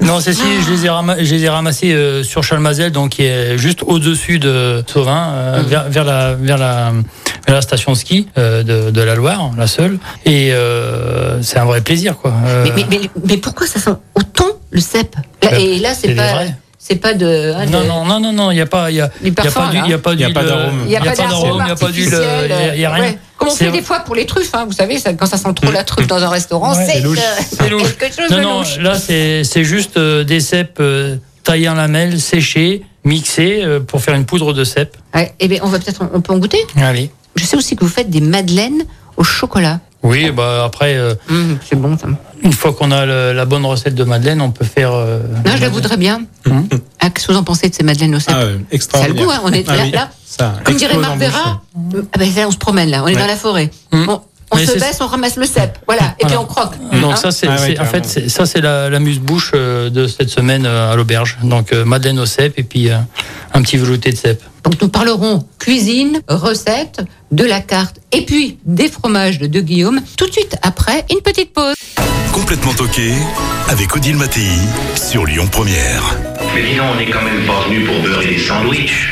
[0.00, 3.10] non, c'est si, je les ai, rama- je les ai ramassés euh, sur Chalmazel, donc
[3.10, 5.66] qui est juste au-dessus de Sauvin, euh, Mhm.
[5.68, 6.92] vers, vers la, vers, la,
[7.46, 9.98] vers la station ski euh, de, de la Loire, la seule.
[10.24, 12.32] Et euh, c'est un vrai plaisir, quoi.
[12.46, 16.14] Euh, mais, mais, mais, mais pourquoi ça sent autant le cèpe Là- Et là, c'est
[16.14, 16.54] pas, vrais.
[16.78, 17.52] c'est pas de.
[17.70, 19.42] non, de- non, non, non, non, il n'y a pas, il y a, y pas
[19.44, 19.70] d'arôme.
[20.84, 22.80] Il n'y a, pas d'arôme il y a pas d'huile, artificiel, il y a- il
[22.80, 23.04] y a rien.
[23.04, 23.18] ouais.
[23.42, 25.36] Comme on C'est- fait des fois pour les truffes, hein, vous savez, ça- quand ça
[25.36, 27.18] sent trop la truffe dans un restaurant, Ouais, c'est c'est louche.
[27.18, 28.78] euh, quelque chose Non, de non, louche.
[28.78, 34.14] là, c'est juste euh, des cèpes euh, taillés en lamelles, séchés, mixés euh, pour faire
[34.14, 34.96] une poudre de cèpe.
[35.14, 36.64] Ouais, eh bien, on va peut-être, on peut en goûter?
[36.76, 37.10] Allez.
[37.34, 38.84] Je sais aussi que vous faites des madeleines
[39.16, 39.80] au chocolat.
[40.04, 42.08] Oui, bah après, euh, Hum, c'est bon ça.
[42.42, 44.92] une fois qu'on a le- la bonne recette de madeleine, on peut faire.
[44.92, 46.22] euh, Non, je la voudrais bien.
[46.46, 46.68] Hum.
[47.00, 48.34] Ah, Qu'est-ce que vous en pensez de ces madeleines au cèpe?
[48.36, 48.58] Ah, euh,
[48.92, 50.10] Ça a le goût, hein, on est Ah là, oui, là.
[50.38, 51.18] Ça Comme dirait Marc.
[51.18, 51.60] Vera,
[52.12, 53.20] ah ben, là, on se promène là, on est Ouais.
[53.20, 53.70] dans la forêt.
[53.92, 54.06] Hum.
[54.08, 54.20] On,
[54.54, 56.74] on Mais se baisse, on ramasse le cèpe, voilà, et puis on croque.
[57.00, 59.88] Donc Hein ça, c'est Ah ouais, c'est- en fait, ça c'est la, la muse-bouche euh,
[59.88, 61.38] de cette semaine euh, à l'auberge.
[61.42, 62.96] Donc euh, madeleine au cèpe et puis euh,
[63.54, 64.42] un petit velouté de cèpe.
[64.64, 70.00] Donc nous parlerons cuisine, recettes, de la carte, et puis des fromages de, de Guillaume,
[70.18, 71.74] tout de suite après une petite pause.
[72.32, 73.12] Complètement toqué
[73.68, 74.48] avec Odile Mattei
[74.96, 76.02] sur Lyon Première.
[76.54, 79.08] Mais dis donc, on n'est quand même pas venu pour beurrer des sandwichs.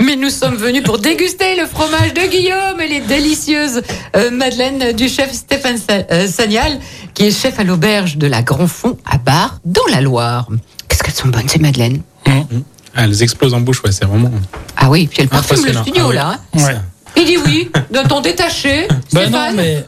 [0.00, 3.82] Mais nous sommes venus pour déguster le fromage de Guillaume et les délicieuses
[4.16, 6.78] euh, madeleines du chef Stéphane euh, Sagnal,
[7.14, 10.48] qui est chef à l'auberge de la Grand Fond à Bar, dans la Loire.
[10.88, 14.30] Qu'est-ce qu'elles sont bonnes ces madeleines Ah, elles explosent en bouche, ouais, c'est vraiment.
[14.76, 16.14] Ah oui, puis elle parfume le studio Ah oui.
[16.16, 16.40] là.
[16.54, 16.58] hein.
[16.66, 16.76] Ouais.
[17.16, 18.86] Il dit oui, d'un ton détaché.
[19.12, 19.84] Ben non, Stéphane mais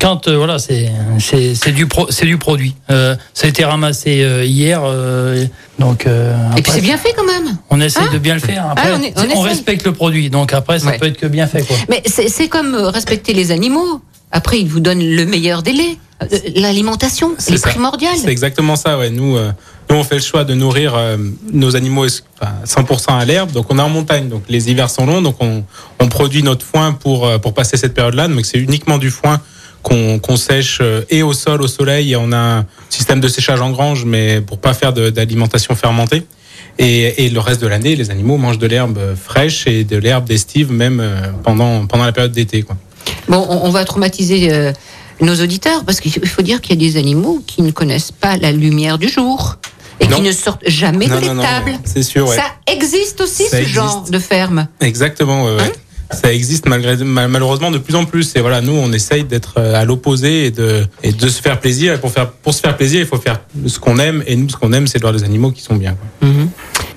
[0.00, 2.74] quand euh, voilà, c'est c'est c'est du pro, c'est du produit.
[2.90, 5.44] Euh, ça a été ramassé euh, hier, euh,
[5.78, 6.06] donc.
[6.06, 7.56] euh, Et puis après, c'est bien fait quand même.
[7.70, 8.66] On essaie Hein de bien le faire.
[8.70, 10.98] Après, Ah, on est- on respecte le produit, donc après ça Ouais.
[10.98, 11.76] peut être que bien fait quoi.
[11.88, 14.00] Mais c'est c'est comme euh, respecter les animaux.
[14.32, 15.96] Après, ils vous donnent le meilleur délai.
[16.54, 18.12] L'alimentation, C'est primordial.
[18.16, 19.10] C'est exactement ça, ouais.
[19.10, 19.50] Nous, euh,
[19.88, 21.16] nous, on fait le choix de nourrir euh,
[21.52, 23.50] nos animaux es- enfin, 100% à l'herbe.
[23.52, 24.28] Donc, on est en montagne.
[24.28, 25.22] Donc, les hivers sont longs.
[25.22, 25.64] Donc, on,
[25.98, 28.28] on produit notre foin pour, euh, pour passer cette période-là.
[28.28, 29.40] Donc, c'est uniquement du foin
[29.82, 32.12] qu'on sèche euh, et au sol, au soleil.
[32.12, 36.24] Et on a un système de séchage en grange, mais pour pas faire d'alimentation fermentée.
[36.78, 40.24] Et, et le reste de l'année, les animaux mangent de l'herbe fraîche et de l'herbe
[40.24, 42.64] d'estive, même euh, pendant, pendant la période d'été.
[43.28, 44.72] Bon, on, va traumatiser euh,
[45.20, 48.36] nos auditeurs parce qu'il faut- dire qu'il y a des animaux qui ne connaissent pas
[48.36, 49.56] la lumière du jour
[50.00, 50.16] et Non.
[50.16, 51.72] qui ne sortent jamais Non, de l'étable.
[51.84, 52.36] c'est sûr, ouais.
[52.36, 54.66] Ça existe aussi Ça ce genre de ferme.
[54.80, 55.44] Exactement.
[55.44, 55.72] ouais, ouais.
[56.12, 58.34] Ça existe malgré mal- malheureusement de plus en plus.
[58.36, 61.60] Et voilà, nous on essaye d'être euh, à l'opposé et de et de se faire
[61.60, 61.94] plaisir.
[61.94, 64.22] Et pour faire pour se faire plaisir, il faut faire ce qu'on aime.
[64.26, 65.94] Et nous, ce qu'on aime, c'est de voir des animaux qui sont bien.
[66.20, 66.28] quoi.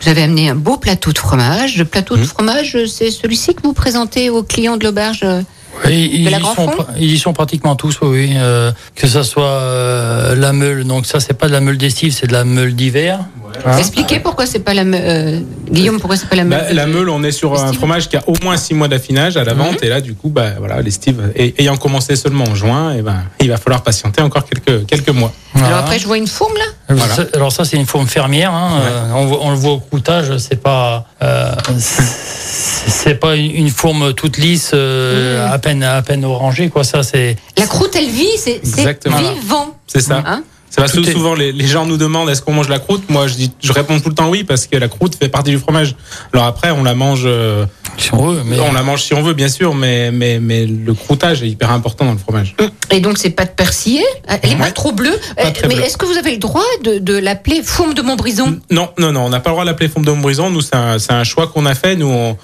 [0.02, 1.78] Vous avez amené un beau plateau de fromage.
[1.78, 2.22] Le plateau Mhm.
[2.22, 5.22] de fromage, c'est celui-ci que vous présentez aux clients de l'auberge.
[5.24, 5.42] euh,
[5.86, 8.10] Oui, ils, y sont, ils y sont pratiquement tous, oui.
[8.10, 8.34] oui.
[8.36, 12.14] Euh, que ça soit euh, la meule, donc ça c'est pas de la meule d'estive,
[12.14, 13.20] c'est de la meule d'hiver.
[13.66, 15.40] Hein Expliquez pourquoi c'est pas la me- euh,
[15.70, 16.60] Guillaume, pourquoi c'est pas la meule.
[16.68, 19.38] Bah, la meule, on est sur un fromage qui a au moins six mois d'affinage
[19.38, 19.84] à la vente.
[19.84, 23.02] Et là, du coup, bah voilà, les Steve et- ayant commencé seulement en juin, et
[23.02, 25.32] ben il va falloir patienter encore quelques quelques mois.
[25.56, 25.84] Alors Voilà.
[25.84, 26.66] après, je vois une fourme là.
[26.96, 27.16] Voilà.
[27.16, 28.52] Ça- Alors ça c'est une forme fermière.
[28.54, 28.82] Hein.
[28.82, 29.12] Euh,
[29.42, 35.52] on, le voit au croûtage, c'est pas euh, c'est pas une, forme toute lisse, euh,
[35.52, 36.84] à peine à peine orangée quoi.
[36.84, 39.18] Ça c'est La croûte, elle vit, c'est c'est Exactement.
[39.18, 39.78] vivant.
[39.88, 40.24] C'est ça.
[40.26, 40.44] Hein
[40.76, 42.80] C'est parce que Tout est- souvent les, les gens nous demandent est-ce qu'on mange la
[42.80, 43.04] croûte?
[43.08, 45.52] Moi, je dis, je réponds tout le temps oui parce que la croûte fait partie
[45.52, 45.96] du fromage.
[46.34, 47.24] Alors après, on la mange.
[47.26, 47.68] euh,
[48.00, 50.66] si on veut, mais On la mange si on veut, bien sûr, mais, mais, mais
[50.66, 52.56] le croûtage est hyper important dans le fromage.
[52.90, 54.02] Et donc, c'est pas de persillé.
[54.42, 55.16] Elle est pas trop bleue.
[55.38, 58.58] Pas très mais est-ce que vous avez le droit de, de l'appeler fourme de Montbrison?
[58.72, 60.50] Non, non, non, on n'a pas le droit de l'appeler forme de Montbrison.
[60.50, 61.96] Nous, c'est un, c'est un choix qu'on a fait.
[61.96, 62.36] Nous, on,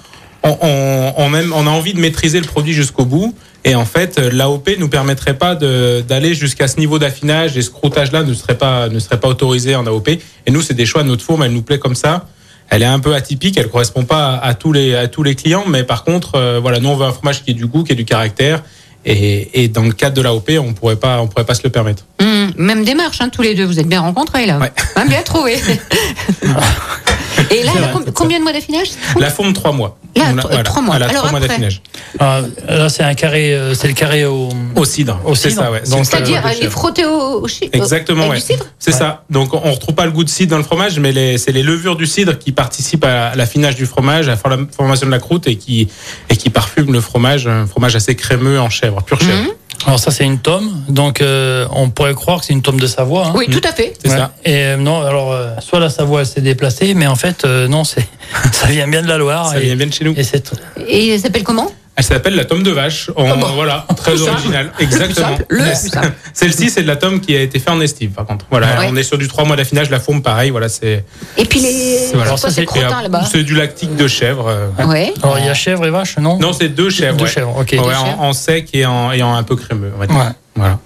[0.44, 3.34] on, on, on aime- on a envie de maîtriser le produit jusqu'au bout.
[3.64, 7.70] Et en fait, l'AOP nous permettrait pas de- d'aller jusqu'à ce niveau d'affinage et ce
[7.70, 10.08] croûtage-là ne serait pas ne serait pas autorisé en AOP.
[10.46, 11.02] Et nous, c'est des choix.
[11.02, 12.26] Notre fourme, elle nous plaît comme ça.
[12.70, 15.34] Elle est un peu atypique, elle correspond pas à, à tous les à tous les
[15.34, 17.82] clients, mais par contre, euh, voilà, nous on veut un fromage qui ait du goût,
[17.84, 18.62] qui ait du caractère.
[19.04, 21.70] Et, et dans le cadre de l'AOP, on pourrait pas on pourrait pas se le
[21.70, 22.04] permettre.
[22.20, 23.64] Hum, Même démarche, hein, tous les deux.
[23.64, 24.58] Vous êtes bien rencontrés là.
[24.58, 24.70] Ouais.
[24.96, 25.56] Hein, bien trouvé.
[27.50, 29.96] Et là, vrai, com- combien de mois d'affinage La fourme trois mois.
[30.16, 30.42] Là, a- mois.
[30.50, 31.82] Elle a Alors trois mois après d'affinage.
[32.18, 34.48] ah, là c'est un carré, euh, c'est le carré au.
[34.74, 35.20] Au cidre.
[35.24, 35.62] Au c'est cidre.
[35.62, 35.82] ça, ouais.
[35.84, 38.40] C'est-à-dire, elle est frottée au, au chi- Exactement, ouais.
[38.40, 38.98] cidre C'est Ouais.
[38.98, 39.24] ça.
[39.30, 41.62] Donc on retrouve pas le goût de cidre dans le fromage, mais les- c'est les
[41.62, 45.46] levures du cidre qui participent à l'affinage du fromage, à la formation de la croûte
[45.46, 45.88] et qui
[46.28, 49.42] et qui parfument le fromage, un fromage assez crémeux en chèvre, pure chèvre.
[49.42, 49.48] Mhm.
[49.86, 52.86] Alors ça c'est une tome, donc euh, on pourrait croire que c'est une tome de
[52.86, 53.28] Savoie.
[53.28, 53.32] hein.
[53.34, 53.94] Oui, tout à fait.
[54.02, 54.16] C'est Ouais.
[54.16, 54.32] ça.
[54.44, 57.66] Et euh, non, alors euh, soit la Savoie elle s'est déplacée, mais en fait euh,
[57.66, 58.06] non, c'est
[58.52, 59.48] ça vient bien de la Loire.
[59.50, 60.14] Ça et, vient bien de chez nous.
[60.16, 60.52] et c'est
[60.86, 61.70] Et elle s'appelle comment?
[62.00, 63.10] Elle s'appelle la tome de vache.
[63.14, 63.46] En- bon.
[63.54, 64.72] Voilà, très original.
[64.78, 65.36] Exactement.
[66.32, 68.46] Celle-ci, c'est de la tome qui a été faite en estive, par contre.
[68.50, 68.86] Voilà, Ouais.
[68.88, 69.90] on est sur du 3 mois d'affinage.
[69.90, 70.48] La fourme, pareil.
[70.48, 71.04] Voilà, c'est.
[71.36, 71.98] Et puis les.
[72.14, 72.34] Voilà.
[72.38, 74.46] C'est là-bas du lactique de chèvre.
[74.48, 75.12] euh, Ouais.
[75.22, 76.38] Alors il y a chèvre et vache, non?
[76.38, 77.18] Non, c'est deux chèvres.
[77.18, 77.30] Deux ouais.
[77.30, 77.68] chèvres, ok.
[77.72, 78.20] Ouais, Deux en, chèvres.
[78.22, 79.92] en sec et en, et en un peu crémeux.
[79.94, 80.16] on va dire.
[80.16, 80.32] Ouais.
[80.56, 80.78] Voilà.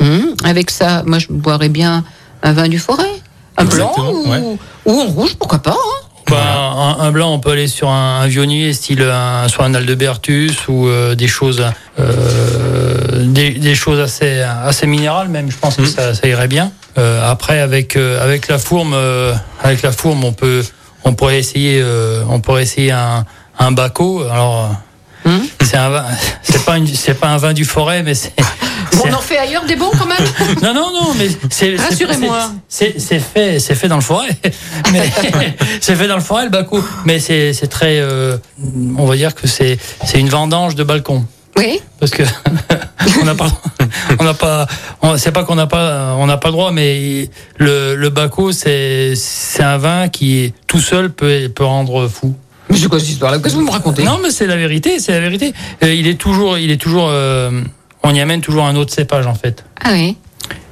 [0.00, 2.02] Hum, Avec ça, moi, je boirais bien
[2.42, 3.04] un vin du forêt.
[3.58, 4.40] Un blanc ou, ouais.
[4.86, 6.01] ou un rouge, pourquoi pas hein
[6.40, 10.68] Un, un blanc, on peut aller sur un, un vionnier, style un, soit un Aldebertus
[10.68, 11.64] ou euh, des choses,
[11.98, 15.50] euh, des, des choses assez, assez minérales même.
[15.50, 15.86] Je pense que Mhm.
[15.88, 16.72] ça, ça irait bien.
[16.98, 20.62] Euh, après, avec euh, avec la fourme, euh, avec la fourme, on peut,
[21.04, 23.24] on pourrait essayer, euh, on pourrait essayer un
[23.58, 24.24] un Baco.
[24.30, 24.70] Alors.
[25.24, 26.04] Hum C'est un
[26.42, 28.32] c'est pas une, c'est pas un vin du forêt, mais c'est.
[29.04, 30.18] On en fait ailleurs des bons quand même
[30.62, 31.76] non, non, non, mais c'est.
[31.76, 32.50] Rassurez-moi.
[32.68, 34.28] C'est fait, c'est fait dans le forêt.
[34.92, 35.10] Mais
[35.80, 36.84] c'est fait dans le forêt le Bakou.
[37.04, 38.36] Mais c'est très, euh,
[38.98, 41.24] on va dire que c'est c'est une vendange de balcon.
[41.56, 41.80] Oui.
[41.98, 42.22] Parce que
[43.20, 43.48] on n'a pas,
[44.18, 44.66] on n'a pas,
[45.16, 49.14] c'est pas qu'on n'a pas, on n'a pas le droit, mais le le Bakou c'est
[49.16, 52.34] c'est un vin qui tout seul peut peut rendre fou.
[52.70, 54.98] Mais c'est quoi cette histoire-là Qu'est-ce que vous me racontez Non, mais c'est la vérité,
[54.98, 55.52] c'est la vérité.
[55.82, 57.50] Euh, il est toujours, il est toujours, euh,
[58.02, 59.64] on y amène toujours un autre cépage en fait.
[59.82, 60.16] Ah oui.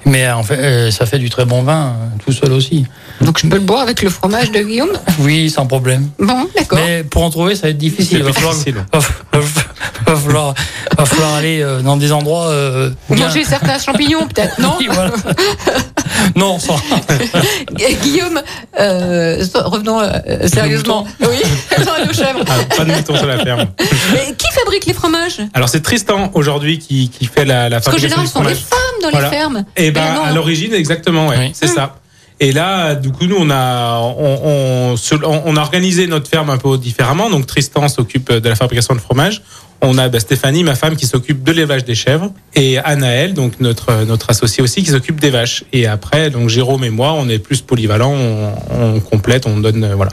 [0.07, 1.93] Mais euh, en fait, euh, ça fait du très bon vin, euh,
[2.25, 2.87] tout seul aussi.
[3.21, 6.09] Donc je peux le boire avec le fromage de Guillaume Oui, sans problème.
[6.19, 6.79] Bon, d'accord.
[6.83, 8.19] Mais pour en trouver, ça va être difficile.
[8.19, 8.77] C'est Va falloir, difficile.
[8.93, 10.55] va, falloir,
[10.97, 12.47] va falloir aller euh, dans des endroits.
[12.47, 15.13] euh, manger certains champignons, peut-être, non Oui, voilà.
[16.37, 16.77] Non, sans-
[18.03, 18.41] Guillaume,
[18.79, 21.07] euh, revenons euh, sérieusement.
[21.21, 21.37] Oui,
[22.07, 22.41] nos chèvres.
[22.49, 23.67] Ah, pas de mouton sur la ferme.
[24.13, 25.41] Mais qui fabrique les fromages?
[25.55, 28.41] Alors c'est Tristan aujourd'hui qui, qui fait la, la Parce qu'en fabrication général, ce sont
[28.43, 28.65] des fromage.
[28.71, 29.31] femmes dans Voilà.
[29.31, 29.65] les fermes.
[29.77, 30.25] Et ben Mais non.
[30.25, 31.51] à l'origine exactement, ouais, Oui.
[31.55, 31.97] c'est ça.
[32.43, 37.29] Et là, du coup, nous on a on a organisé notre ferme un peu différemment.
[37.29, 39.43] Donc Tristan s'occupe de la fabrication de fromage.
[39.83, 43.61] On a bah, Stéphanie, ma femme, qui s'occupe de l'élevage des chèvres, et Anaël, donc
[43.61, 45.65] notre notre associé aussi, qui s'occupe des vaches.
[45.73, 49.85] Et après, donc Jérôme et moi, on est plus polyvalents, on, on complète, on donne,
[49.85, 50.13] euh, voilà,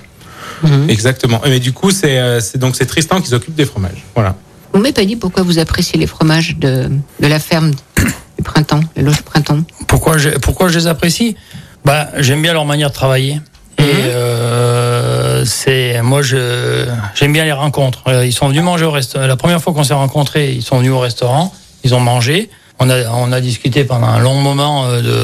[0.64, 0.90] Mhm.
[0.90, 1.42] exactement.
[1.46, 4.36] Mais du coup, c'est euh, c'est donc c'est Tristan qui s'occupe des fromages, voilà.
[4.74, 7.72] Vous m'avez pas dit pourquoi vous appréciez les fromages de, de la ferme
[8.38, 9.60] du printemps, les loges du printemps?
[9.88, 11.36] Pourquoi je, pourquoi je les apprécie?
[11.86, 13.40] Bah, J'aime bien leur manière de travailler.
[13.80, 16.86] Et euh, c'est moi je
[17.16, 18.04] j'aime bien les rencontres.
[18.08, 19.26] Euh, Ils sont venus manger au restaurant.
[19.28, 21.54] La première fois qu'on s'est rencontrés, ils sont venus au restaurant.
[21.84, 22.50] Ils ont mangé.
[22.80, 25.18] On a on a discuté pendant un long moment euh, de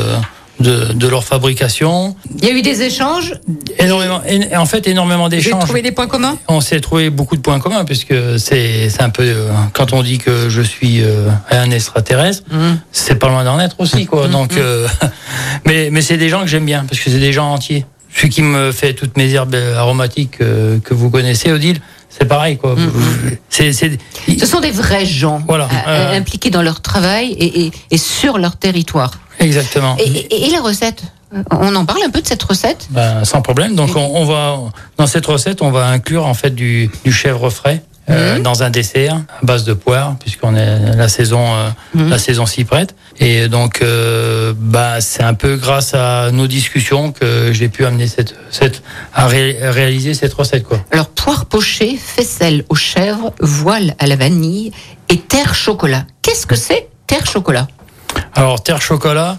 [0.59, 2.15] de, de leur fabrication.
[2.37, 3.33] Il y a eu des échanges?
[3.79, 4.21] Énormément.
[4.55, 5.63] En fait, énormément J'ai d'échanges.
[5.65, 6.37] trouvé des points communs?
[6.47, 10.03] On s'est trouvé beaucoup de points communs puisque c'est c'est un peu euh, quand on
[10.03, 12.43] dit que je suis euh, un extraterrestre,
[12.91, 14.27] c'est pas loin d'en être aussi quoi.
[14.27, 14.87] Donc euh,
[15.65, 17.85] mais mais c'est des gens que j'aime bien parce que c'est des gens entiers.
[18.15, 22.57] Celui qui me fait toutes mes herbes aromatiques euh, que vous connaissez Odile, c'est pareil
[22.57, 22.75] quoi.
[23.49, 27.71] C'est Ce sont des vrais gens Voilà, euh, euh, impliqués dans leur travail et, et,
[27.91, 29.19] et sur leur territoire.
[29.39, 29.97] exactement.
[29.99, 31.03] Et, et, et la recette
[31.49, 32.87] On en parle un peu de cette recette?
[32.91, 33.73] Ben, sans problème.
[33.75, 34.59] Donc, on, on va
[34.97, 38.43] dans cette recette, on va inclure en fait du, du chèvre frais euh, Mhm.
[38.43, 42.09] dans un dessert à base de poire, puisqu'on est la saison euh, Mhm.
[42.09, 42.95] la saison s'y prête.
[43.19, 48.07] Et donc, euh, bah, c'est un peu grâce à nos discussions que j'ai pu amener
[48.07, 48.81] cette cette
[49.13, 50.79] à ré- réaliser cette recette quoi.
[50.91, 54.71] Alors, poire pochée, faisselle aux chèvres, voile à la vanille
[55.09, 56.05] et terre chocolat.
[56.21, 57.67] Qu'est-ce que c'est terre chocolat?
[58.35, 59.37] Alors, terre chocolat.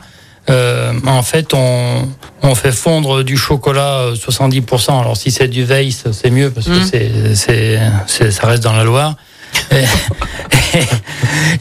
[0.50, 2.08] Euh, en fait, on,
[2.42, 5.00] on fait fondre du chocolat euh, 70%.
[5.00, 8.72] Alors, si c'est du Weiss, c'est mieux parce que c'est, c'est, c'est- ça reste dans
[8.74, 9.16] la Loire.
[9.70, 9.84] Et,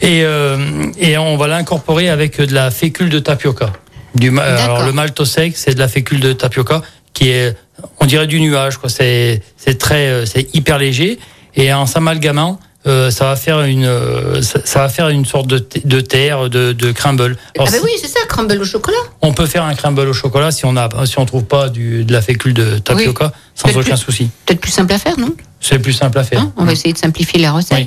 [0.02, 3.72] et, euh, et on va l'incorporer avec de la fécule de tapioca.
[4.14, 4.76] Du, ma- D'accord.
[4.76, 7.56] alors, le malto sec, c'est de la fécule de tapioca qui est,
[8.00, 8.76] on dirait du nuage.
[8.76, 8.88] Quoi.
[8.90, 11.18] C'est, c'est très, euh, c'est hyper léger.
[11.56, 15.46] Et en s'amalgamant, euh, ça va faire une, euh, ça, ça va faire une sorte
[15.46, 15.58] de,
[16.00, 17.36] terre, de, de crumble.
[17.56, 18.96] Alors, Ah ben oui, c'est ça, crumble au chocolat.
[19.22, 22.04] on peut faire un crumble au chocolat si on a, si on trouve pas du,
[22.04, 24.30] de la fécule de tapioca, sans aucun plus- souci.
[24.46, 25.34] Peut-être plus simple à faire, non?
[25.60, 26.40] C'est plus simple à faire.
[26.40, 26.52] Hein?
[26.56, 27.78] On va essayer de simplifier la recette.
[27.78, 27.86] Oui.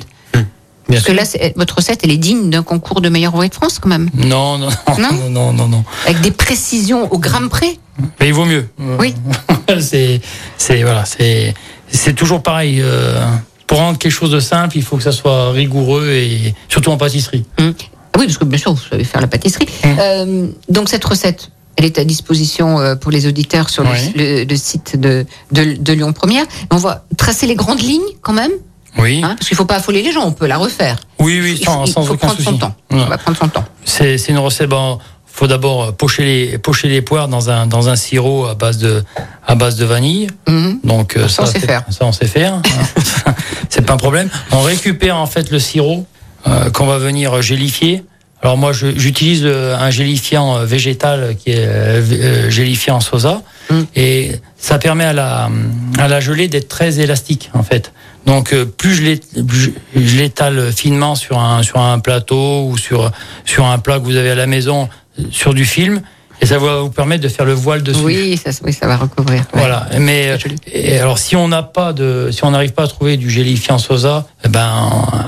[0.88, 3.50] Bien Parce que là, c'est- votre recette, elle est digne d'un concours de meilleur ouvrier
[3.50, 4.08] de France, quand même.
[4.14, 5.12] Non, non, Non?
[5.12, 5.84] non, non, non, non.
[6.06, 7.76] Avec des précisions au gramme près.
[8.20, 8.66] Mais il vaut mieux.
[8.98, 9.14] Oui.
[9.80, 10.20] c'est,
[10.56, 11.52] c'est voilà, c'est,
[11.90, 12.80] c'est toujours pareil.
[12.82, 13.22] euh,
[13.68, 16.96] pour rendre quelque chose de simple, il faut que ça soit rigoureux et surtout en
[16.96, 17.44] pâtisserie.
[17.60, 17.72] Hum.
[18.18, 19.68] Oui, parce que bien sûr, vous savez faire la pâtisserie.
[19.84, 19.96] Hum.
[20.00, 24.12] Euh, donc, cette recette, elle est à disposition euh, pour les auditeurs sur le- Oui.
[24.16, 26.44] le, le site de, de, de Lyon Première.
[26.72, 28.50] On va tracer les grandes lignes, quand même,
[28.98, 29.20] Oui.
[29.22, 30.96] hein, parce qu'il ne faut pas affoler les gens, on peut la refaire.
[31.20, 32.44] oui, oui, il sans, faut, il faut aucun prendre souci.
[32.44, 32.74] son temps.
[32.90, 32.98] Ouais.
[33.00, 33.64] On va prendre son temps.
[33.84, 34.68] C'est, c'est une recette.
[34.70, 34.98] Bon,
[35.38, 39.04] faut d'abord pocher les, pocher les poires dans un, dans un sirop à base de,
[39.46, 40.26] à base de vanille.
[40.48, 40.80] Mhm.
[40.82, 41.84] Donc euh, Ça, on sait faire.
[41.90, 42.54] Ça on sait faire.
[42.54, 42.62] hein.
[43.68, 44.28] c'est pas un problème.
[44.50, 46.06] On récupère en fait le sirop
[46.46, 48.02] euh, qu'on va venir gélifier.
[48.42, 53.82] Alors moi je- j'utilise euh, un gélifiant euh, végétal qui est euh, gélifiant sosa Mm.
[53.96, 55.50] et ça permet à la
[55.98, 57.92] à la gelée d'être très élastique en fait.
[58.24, 63.10] Donc plus je l'é- je je l'étale finement sur un sur un plateau ou sur
[63.44, 64.88] sur un plat que vous avez à la maison
[65.30, 66.00] sur du film
[66.40, 68.00] et ça va vous permettre de faire le voile dessus.
[68.04, 69.40] Oui, ça, oui, ça va recouvrir.
[69.40, 69.46] ouais.
[69.60, 69.86] Voilà.
[69.98, 70.36] Mais
[70.72, 73.78] et alors si on n'a pas de, si on n'arrive pas à trouver du gélifiant
[73.78, 74.70] sosa, eh ben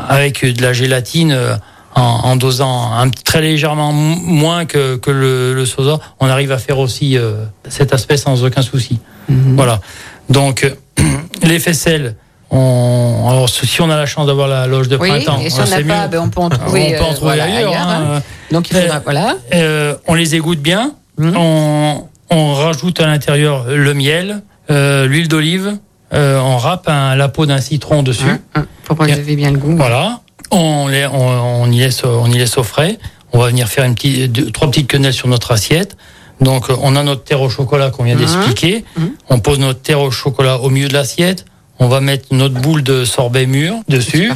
[0.09, 1.57] avec de la gélatine euh,
[1.97, 6.59] en, en dosant un, très légèrement moins que, que le, le sosa, on arrive à
[6.59, 9.01] faire aussi euh, cet aspect sans aucun souci.
[9.29, 9.57] Mhm.
[9.57, 9.81] Voilà.
[10.29, 10.71] Donc
[11.43, 12.15] les faisselles.
[12.53, 15.61] On, alors si on a la chance d'avoir la loge de Oui, printemps, et si
[15.61, 17.71] on n'a pas, ben, on peut en trouver, on peut en euh, trouver voilà, ailleurs.
[17.71, 18.07] ailleurs, hein.
[18.17, 18.23] hein.
[18.51, 19.37] Donc, il faudra, Euh, voilà.
[19.55, 20.93] Euh, on les égoutte bien.
[21.19, 21.35] Mhm.
[21.37, 25.77] On, on rajoute à l'intérieur le miel, euh, l'huile d'olive.
[26.13, 28.25] euh, on râpe un- la peau d'un citron dessus.
[28.29, 29.77] Hein, hein, Faut prélever bien le goût.
[29.77, 30.19] Voilà.
[30.51, 32.99] On, les, on, on y laisse, on y laisse au frais.
[33.33, 35.97] On va venir faire une petite, deux- trois petites quenelles sur notre assiette.
[36.41, 38.21] Donc, on a notre terre au chocolat qu'on vient Mhm.
[38.23, 38.85] d'expliquer.
[38.97, 39.11] Mhm.
[39.29, 41.45] On pose notre terre au chocolat au milieu de l'assiette.
[41.83, 44.31] On va mettre notre boule de sorbet mûr dessus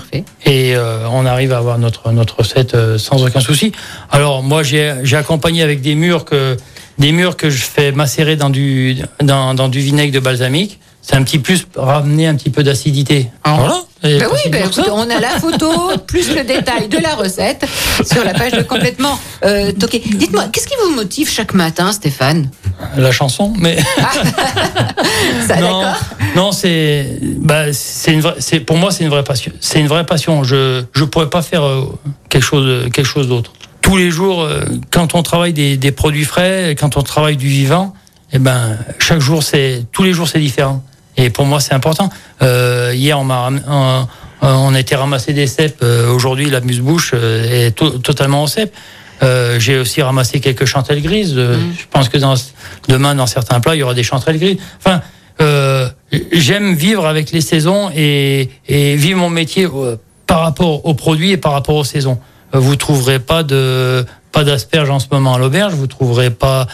[0.47, 3.71] et euh, on arrive à avoir notre notre recette euh, sans aucun souci.
[4.11, 6.57] Alors moi j'ai j'ai accompagné avec des mûres que
[6.99, 10.81] des mûres que je fais macérer dans du dans, dans du vinaigre de balsamique.
[11.07, 13.29] C'est un petit plus pour ramener un petit peu d'acidité.
[13.45, 13.57] Ah.
[13.59, 14.19] Voilà.
[14.19, 15.71] Bah oui, bah, écoute, on a la photo
[16.07, 17.67] plus le détail de la recette
[18.05, 19.99] sur la page de complètement euh, toqué.
[19.99, 22.49] Dites-moi, qu'est-ce qui vous motive chaque matin, Stéphane?
[22.97, 23.77] La chanson, mais
[25.47, 25.85] Ça, non,
[26.37, 29.53] non, c'est, bah, c'est une vraie, c'est pour moi c'est une vraie passion.
[29.61, 30.43] C'est une vraie passion.
[30.43, 31.85] Je, je pourrais pas faire euh,
[32.31, 33.53] quelque chose, quelque chose d'autre.
[33.83, 37.49] Tous les jours, euh, quand on travaille des, des produits frais, quand on travaille du
[37.49, 37.95] vivant,
[38.33, 40.83] eh ben, chaque jour c'est, tous les jours c'est différent.
[41.17, 42.09] Et pour moi c'est important.
[42.43, 44.07] Euh, hier on m'a, ram- on,
[44.43, 45.81] on a été ramasser des cèpes.
[45.83, 48.75] Euh, Aujourd'hui la muse-bouche euh, est to- totalement au cèpe.
[49.23, 51.35] Euh, j'ai aussi ramassé quelques chantelles grises.
[51.37, 52.35] Euh, Je pense que dans,
[52.89, 54.59] demain, dans certains plats, il y aura des chantelles grises.
[54.79, 55.01] Enfin,
[55.41, 55.89] euh,
[56.33, 59.97] j'aime vivre avec les saisons et, et vivre mon métier euh,
[60.27, 62.19] par rapport aux produits et par rapport aux saisons.
[62.55, 65.75] Euh, Vous trouverez pas de pas d'asperges en ce moment à l'auberge.
[65.75, 66.67] Vous trouverez pas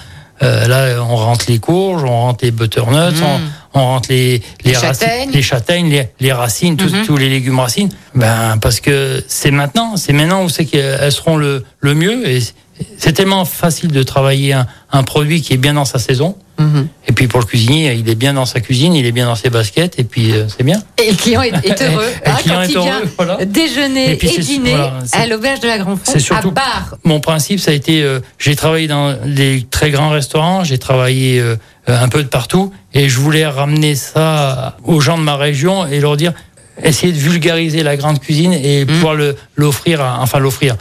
[0.42, 3.40] euh, là, on rentre les courges, on rentre les butternuts, on,
[3.74, 5.30] on rentre les les, Les racines- châtaignes.
[5.32, 7.06] les châtaignes, les, les racines, tous- Mhm.
[7.06, 7.90] tous les légumes racines.
[8.14, 12.40] Ben parce que c'est maintenant, c'est maintenant où c'est qu'elles seront le le mieux et
[12.98, 16.36] c'est tellement facile de travailler un, un produit qui est bien dans sa saison.
[16.58, 16.88] Mhm.
[17.08, 19.34] Et puis pour le cuisinier, il est bien dans sa cuisine, il est bien dans
[19.34, 20.82] ses baskets, et puis euh, c'est bien.
[21.02, 23.08] Et le client est, est heureux Et le hein, client quand est il vient heureux,
[23.16, 23.44] voilà.
[23.46, 26.48] déjeuner Et puis et, c'est- dîner voilà, à l'auberge de la Grand c'est Fond, surtout-
[26.48, 26.94] à bar.
[27.04, 31.38] Mon principe, ça a été, euh, j'ai travaillé dans des très grands restaurants, j'ai travaillé
[31.38, 31.56] euh,
[31.90, 36.00] un peu de partout, et je voulais ramener ça aux gens de ma région et
[36.00, 36.32] leur dire,
[36.82, 40.76] essayer de vulgariser la grande cuisine et pouvoir le l'offrir, enfin l'offrir,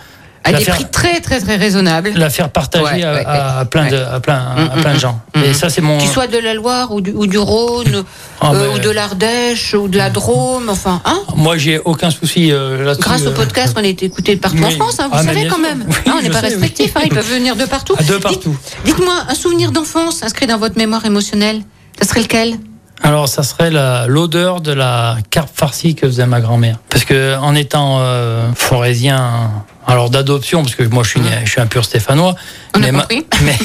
[0.50, 2.12] À des prix très très très raisonnables.
[2.16, 3.66] la faire partager Ouais, à, ouais, à ouais.
[3.66, 4.42] plein de, à plein,
[4.74, 5.20] à plein de gens.
[5.36, 6.00] mm, Et ça, c'est mon.
[6.00, 8.04] Soient de la Loire ou du, ou du Rhône,
[8.42, 12.10] Ah, euh, ben, ou de l'Ardèche, ou de la Drôme, enfin, hein Moi, j'ai aucun
[12.12, 13.02] souci euh, là-dessus.
[13.04, 14.70] Grâce au euh, podcast, on est écouté partout en.
[14.72, 15.64] France, hein, vous Ah, savez quand sûr.
[15.64, 15.86] même.
[15.88, 16.52] Oui, Hein, on n'est pas sais, oui.
[16.52, 17.96] restrictif, hein, ils peuvent venir de partout.
[18.08, 18.56] De partout.
[18.86, 21.62] Dites-moi, un souvenir d'enfance inscrit dans votre mémoire émotionnelle,
[22.02, 22.56] ça serait lequel
[23.04, 23.72] Alors, ça serait
[24.08, 26.78] l'odeur de la carpe farcie que faisait ma grand-mère.
[26.90, 29.52] Parce que en étant euh, forésien,
[29.90, 32.36] alors d'adoption, parce que moi je suis, je suis un pur stéphanois,
[32.76, 33.08] On a mais, ma,
[33.44, 33.58] mais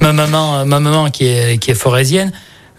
[0.00, 2.32] ma maman, ma maman qui est, qui est forésienne.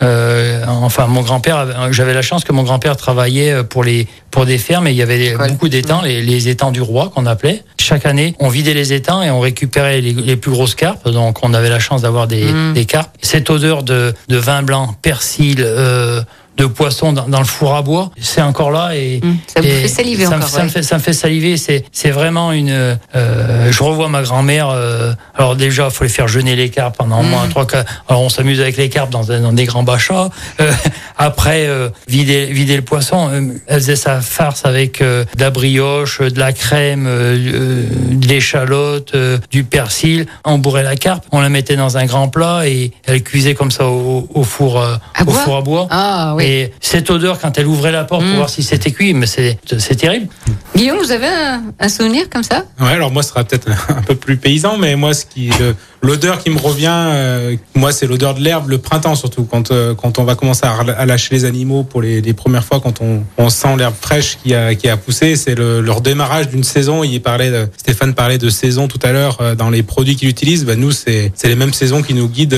[0.03, 4.45] euh, enfin, mon grand-père, avait- j'avais la chance que mon grand-père travaillait pour les pour
[4.45, 7.63] des fermes et il y avait beaucoup d'étangs, les, les étangs du roi qu'on appelait.
[7.77, 11.07] Chaque année, on vidait les étangs et on récupérait les, les plus grosses carpes.
[11.09, 12.73] Donc, on avait la chance d'avoir des, Mm.
[12.73, 13.13] des carpes.
[13.21, 16.21] Cette odeur de, de vin blanc, persil, euh,
[16.57, 19.67] de poisson dans, dans le four à bois, c'est encore là et Hum, Ça et
[19.81, 20.49] fait saliver ça encore.
[20.49, 21.57] ça, me fait, ça me fait saliver.
[21.57, 22.69] C'est, c'est vraiment une.
[22.69, 24.69] euh, je revois ma grand-mère.
[24.69, 27.65] euh, alors déjà, il faut les faire jeûner les carpes pendant au moins trois.
[28.07, 30.29] Alors on s'amuse avec les carpes dans, dans des grands bachats.
[30.59, 30.71] Euh,
[31.17, 33.29] après, euh, vider, vider le poisson.
[33.31, 39.11] Euh, elle faisait sa farce avec euh, de la brioche, de la crème, de l'échalote,
[39.15, 40.25] euh, du persil.
[40.45, 43.71] On bourrait la carpe, on la mettait dans un grand plat et elle cuisait comme
[43.71, 45.33] ça au, au four, euh, À au bois?
[45.35, 45.87] four à bois.
[45.89, 46.40] Ah oui.
[46.41, 48.27] Et cette odeur, quand elle ouvrait la porte Mm.
[48.27, 50.27] pour voir si c'était cuit, mais c'est, c'est terrible.
[50.75, 52.65] Guillaume, vous avez un, un souvenir comme ça?
[52.79, 55.75] Ouais, alors moi, ce sera peut-être un peu plus paysan, mais moi, ce qui, le-
[56.01, 59.93] l'odeur qui me revient, euh, moi, c'est l'odeur de l'herbe, le printemps surtout, quand euh,
[59.95, 63.23] quand on va commencer à, lâcher les animaux pour les, les premières fois, quand on,
[63.37, 67.03] on sent l'herbe fraîche qui a qui a poussé, c'est le, leur démarrage d'une saison.
[67.03, 70.29] Il parlait, de, Stéphane parlait de saison tout à l'heure euh, dans les produits qu'il
[70.29, 70.65] utilise.
[70.65, 72.55] Ben nous, c'est c'est les mêmes saisons qui nous guident.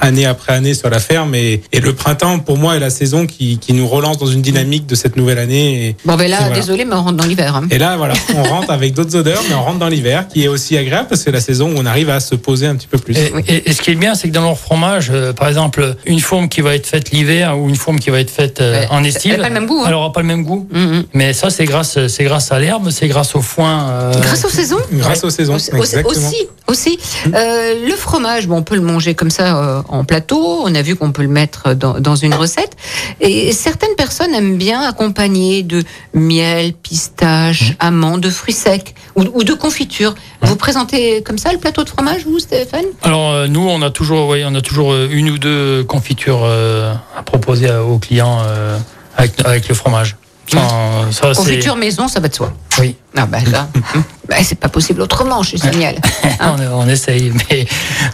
[0.00, 3.26] Année après année sur la ferme et, et le printemps pour moi est la saison
[3.26, 6.38] qui, qui nous relance dans une dynamique de cette nouvelle année et, Bon, ben là,
[6.40, 6.54] voilà.
[6.54, 7.56] désolé, mais on rentre dans l'hiver.
[7.56, 7.66] hein.
[7.70, 10.48] et là, voilà, on rentre avec d'autres odeurs, mais on rentre dans l'hiver, qui est
[10.48, 12.86] aussi agréable parce que c'est la saison où on arrive à se poser un petit
[12.88, 13.16] peu plus.
[13.16, 15.96] Et, et- et ce qui est bien, c'est que dans leur fromage, euh, par exemple,
[16.06, 18.80] une fourme qui va être faite l'hiver ou une fourme qui va être faite euh,
[18.80, 19.86] Ouais, en elle estive, a pas le même goût, hein.
[19.88, 20.66] elle aura pas le même goût.
[20.74, 21.04] Hum, hum.
[21.14, 23.88] Mais ça, c'est grâce, c'est grâce à l'herbe, c'est grâce au foin.
[23.90, 26.08] euh, Grâce aux saisons Grâce aux saisons, Aussi, exactement.
[26.28, 26.36] aussi,
[26.68, 26.98] aussi.
[27.34, 30.62] Euh, le fromage, bon, on peut le manger comme ça euh, en plateau.
[30.64, 32.76] On a vu qu'on peut le mettre dans, dans une recette.
[33.20, 35.82] Et certaines personnes aiment bien accompagner de
[36.14, 40.14] miel, pistache, amandes, de fruits secs ou, ou de confiture.
[40.42, 42.86] Vous présentez comme ça le plateau de fromage, vous, Stéphane?
[43.02, 46.42] Alors euh, nous, on a toujours, ouais, on a toujours euh, une ou deux confitures
[46.44, 48.78] euh, à proposer aux clients euh,
[49.16, 50.16] avec, avec le fromage.
[50.54, 52.52] Enfin, ça, c'est- Confiture maison, ça va de soi.
[52.78, 52.96] Oui.
[53.16, 53.68] Ah bah là,
[54.28, 56.00] bah, c'est pas possible autrement chez Samuel.
[56.40, 57.66] on, on essaye, mais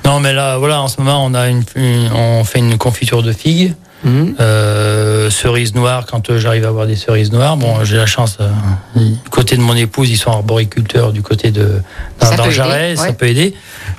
[0.05, 1.64] non, mais là, voilà, en ce moment, on a une-
[2.14, 4.37] on fait une confiture de figues, Mhm.
[4.38, 7.56] euh, cerises noires quand euh, j'arrive à avoir des cerises noires.
[7.56, 8.38] Bon, j'ai la chance.
[8.40, 8.48] euh,
[8.94, 11.12] du côté de mon épouse, ils sont arboriculteurs.
[11.12, 11.80] Du côté de
[12.20, 13.54] dans, Ça dans Jarret, aider, ça peut aider.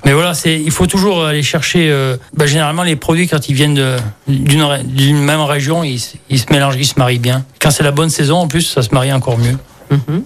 [0.06, 1.90] Mais voilà, c'est, il faut toujours aller chercher.
[1.92, 3.82] euh, bah, généralement, les produits quand ils viennent
[4.28, 7.44] d'une, même région, ils, se- ils se mélangent, ils se marient bien.
[7.62, 9.58] Quand c'est la bonne saison, en plus, ça se marie encore mieux.
[9.92, 10.24] Mhm.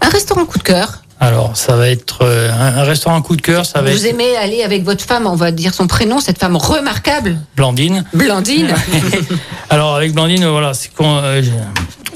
[0.00, 1.01] Un restaurant coup de cœur.
[1.22, 3.64] Alors, ça va être euh, un, un restaurant coup de cœur.
[3.64, 6.38] Ça va Vous être aimez aller avec votre femme, on va dire son prénom, cette
[6.38, 8.04] femme remarquable, Blandine.
[8.12, 8.74] Blandine.
[9.70, 11.40] Alors avec Blandine, voilà, c'est qu'on, euh,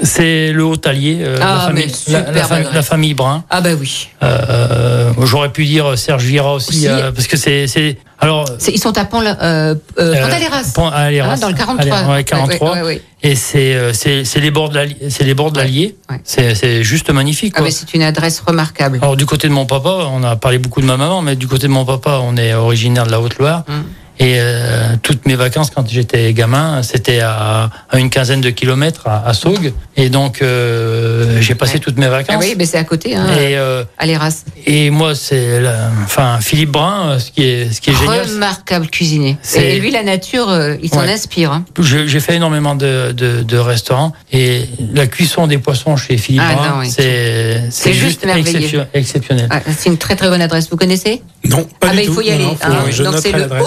[0.03, 3.43] C'est le Haut-Allier, euh, Ah, la, famille, mais la, la famille- la famille Brun.
[3.49, 4.09] Ah bah oui.
[4.23, 6.87] Euh, J'aurais pu dire Serge Vira aussi, Aussi.
[6.89, 7.97] euh, parce que c'est.
[8.19, 8.45] Alors.
[8.67, 10.71] Ils sont à Pont, euh, euh, Pont-Aléras.
[10.73, 11.33] Pont-Aléras.
[11.33, 11.97] Ah, dans le 43.
[11.97, 12.73] Allez, ouais, 43.
[12.73, 13.01] Ouais, ouais.
[13.23, 14.79] Et c'est euh, c'est c'est les bords de.
[15.09, 15.95] C'est les bords de l'Allier.
[16.23, 17.53] C'est juste magnifique.
[17.57, 18.99] Ah, c'est une adresse remarquable.
[19.01, 21.47] Alors du côté de mon papa, on a parlé beaucoup de ma maman, mais du
[21.47, 23.63] côté de mon papa, on est originaire de la Haute-Loire.
[23.67, 23.83] Hum.
[24.19, 29.07] Et euh, toutes mes vacances, quand j'étais gamin, c'était à, à une quinzaine de kilomètres
[29.07, 29.73] à, à Saugues.
[29.95, 31.79] Et donc, euh, j'ai passé Ouais.
[31.79, 32.35] toutes mes vacances.
[32.35, 34.43] Ah oui, mais c'est à côté, hein, Et, euh, Aléras.
[34.65, 38.25] et moi, c'est, la- enfin, Philippe Brun, euh, ce qui est, ce qui est génial.
[38.27, 39.37] Remarquable cuisinier.
[39.41, 41.11] C'est- Et lui, la nature, euh, il s'en Ouais.
[41.11, 41.51] inspire.
[41.51, 41.65] hein.
[41.79, 44.63] Je- J'ai fait énormément de, de, de restaurants et
[44.93, 46.89] la cuisson des poissons chez Philippe Ah, Brun, non, oui.
[46.89, 49.47] c'est C'est c'est juste exception- exceptionnel.
[49.51, 50.69] Ah, c'est une très très bonne adresse.
[50.71, 52.13] Vous connaissez Non, pas Ah du ben il tout.
[52.13, 52.43] faut y Non, aller.
[52.45, 52.85] non, faut- hein.
[52.89, 53.61] je Donc c'est le l'adresse.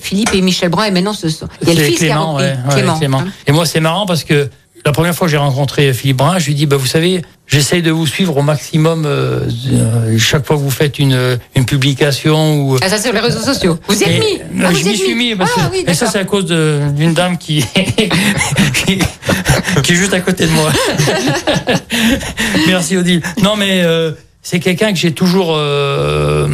[0.00, 1.48] Philippe et Michel Brun et maintenant ce sont.
[1.62, 2.44] Il y a le fils qui a Clément, repris.
[2.46, 2.98] ouais, ouais, Clément.
[2.98, 3.24] Clément.
[3.46, 4.48] Et moi, c'est marrant parce que
[4.84, 7.82] la première fois que j'ai rencontré Philippe Brun, je lui dis, bah, vous savez, j'essaye
[7.82, 9.40] de vous suivre au maximum euh,
[9.72, 12.76] euh, chaque fois que vous faites une, une publication ou.
[12.80, 13.78] Ah ça sur les réseaux sociaux.
[13.88, 15.94] Vous y êtes mis euh, Ah, je m'y suis mis parce que- Ah oui, et
[15.94, 17.64] ça c'est à cause d'une dame qui,
[18.86, 18.98] qui
[19.82, 20.70] qui est juste à côté de moi.
[22.66, 23.22] Merci Odile.
[23.42, 24.12] Non mais euh,
[24.50, 26.48] c'est quelqu'un que j'ai toujours euh,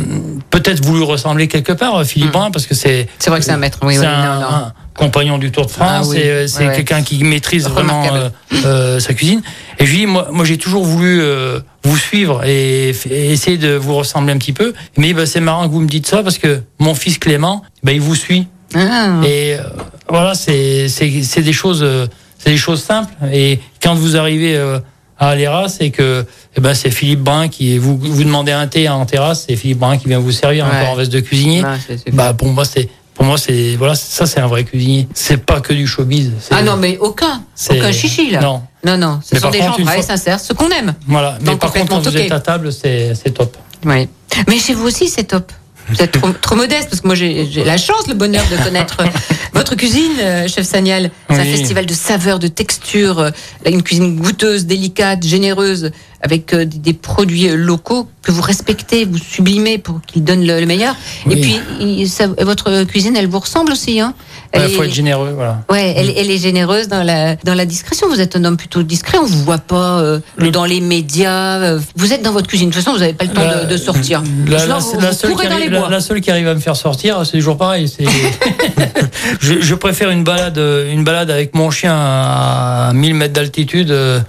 [0.51, 2.32] peut-être voulu ressembler quelque part, euh, Philippe Hmm.
[2.32, 3.78] Brun, parce que c'est C'est vrai que c'est un maître.
[3.82, 4.47] Oui, oui, un, non, non.
[4.49, 6.07] un compagnon du Tour de France.
[6.07, 6.16] Ah oui.
[6.18, 6.74] et, euh, c'est Ouais, ouais.
[6.74, 8.28] quelqu'un qui maîtrise vraiment euh,
[8.64, 9.42] euh, sa cuisine.
[9.78, 13.74] Et je lui dis, moi, moi j'ai toujours voulu euh, vous suivre et, essayer de
[13.76, 14.74] vous ressembler un petit peu.
[14.97, 17.92] Mais bah, c'est marrant que vous me dites ça parce que mon fils Clément, bah,
[17.92, 18.49] il vous suit.
[18.74, 19.20] Ah.
[19.24, 19.62] Et euh,
[20.09, 22.09] voilà, c'est des choses, euh,
[22.40, 23.12] c'est des choses simples.
[23.32, 24.80] Et quand vous arrivez euh,
[25.18, 26.24] à Aléra, c'est que
[26.56, 29.78] eh ben c'est Philippe Brun qui vous vous demandez un thé en terrasse, c'est Philippe
[29.78, 30.76] Brun qui vient vous servir Ouais.
[30.76, 31.62] encore en veste de cuisinier.
[31.64, 31.76] Ah,
[32.12, 35.06] Bah pour moi c'est pour moi c'est voilà ça c'est un vrai cuisinier.
[35.14, 36.32] C'est pas que du showbiz.
[36.50, 37.42] Ah non, mais aucun.
[37.54, 38.40] c'est- Aucun chichi là.
[38.40, 38.62] Non.
[38.84, 39.20] Non, non.
[39.24, 40.94] Ce Mais sont des contre, gens vrais fois- sincères, ce qu'on aime.
[41.06, 41.38] Voilà.
[41.40, 43.56] Mais Donc, par contre quand vous êtes à table c'est c'est top.
[43.86, 44.08] Oui.
[44.48, 45.52] Mais chez vous aussi, c'est top.
[45.89, 48.99] Vous êtes trop, trop modeste parce que moi j'ai la chance, le bonheur de connaître
[49.53, 51.11] votre cuisine, euh, chef Sagnal.
[51.28, 53.30] C'est un festival de saveurs, de textures, euh,
[53.66, 55.91] une cuisine goûteuse, délicate, généreuse,
[56.22, 60.66] avec euh, des, produits locaux que vous respectez, vous sublimez pour qu'ils donnent le, le
[60.66, 60.97] meilleur.
[61.30, 64.14] Et puis ça- votre cuisine, elle vous ressemble aussi, hein?
[64.57, 65.61] Il faut est- être généreux voilà.
[65.70, 68.09] Ouais, elle, elle est généreuse dans la dans la discrétion.
[68.09, 69.18] Vous êtes un homme plutôt discret.
[69.18, 71.59] On vous voit pas euh, Le- dans les médias.
[71.61, 72.68] euh, Vous êtes dans votre cuisine.
[72.70, 74.22] De toute façon, vous n'avez pas le temps de, de sortir.
[74.46, 75.88] La, Sinon, la- vous, la vous seule qui arrive, la- bois.
[75.90, 77.92] la seule qui arrive à me faire sortir, c'est toujours pareil.
[79.40, 84.20] je, je préfère une balade, une balade avec mon chien à 1000 mètres d'altitude, euh,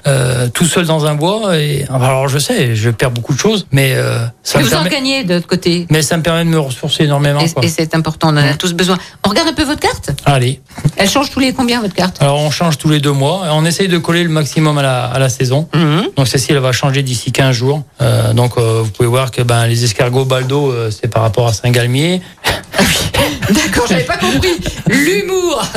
[0.53, 1.57] tout seul dans un bois.
[1.57, 3.95] Et alors je sais, je perds beaucoup de choses, mais
[4.43, 5.85] ça Mais me vous en gagnez de l'autre côté.
[5.89, 7.41] mais ça me permet de me ressourcer énormément.
[7.41, 8.97] Et, et c'est important, on en a tous besoin.
[9.25, 10.11] On regarde un peu votre carte?
[10.23, 10.61] Allez.
[10.97, 13.43] Elle change tous les combien votre carte Alors on change tous les deux mois.
[13.45, 15.67] et On essaye de coller le maximum à la, à la saison.
[16.15, 17.83] Donc celle-ci, elle va changer d'ici 15 jours.
[18.01, 21.47] Euh, donc euh, vous pouvez voir que ben, les escargots Baldo, euh, c'est par rapport
[21.47, 22.21] à Saint-Galmier.
[23.49, 24.49] D'accord, j'avais pas compris.
[24.87, 25.63] L'humour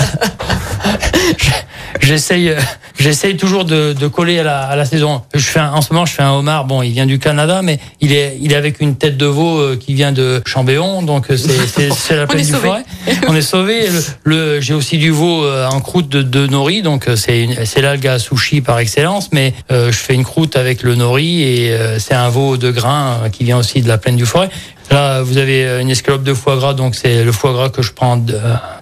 [2.01, 2.59] J'essaye, euh,
[2.99, 5.22] j'essaye toujours de, de coller à la, à la saison.
[5.34, 6.64] Je fais un- en ce moment, je fais un homard.
[6.64, 9.76] Bon, il vient du Canada, mais il est, il est avec une tête de veau
[9.76, 12.68] qui vient de Chambéon, donc c'est, la est du sauvés.
[12.68, 12.84] forêt.
[13.28, 13.89] On est sauvé.
[13.91, 17.49] Le, le- j'ai aussi du veau euh, en croûte de, de nori, donc euh, c'est,
[17.64, 19.31] c'est l'algue à sushi par excellence.
[19.33, 22.70] Mais euh, je fais une croûte avec le nori et euh, c'est un veau de
[22.70, 24.49] grain qui vient aussi de la plaine du forêt.
[24.91, 27.93] Là, vous avez une escalope de foie gras, donc c'est le foie gras que je
[27.93, 28.16] prends.
[28.16, 28.39] de-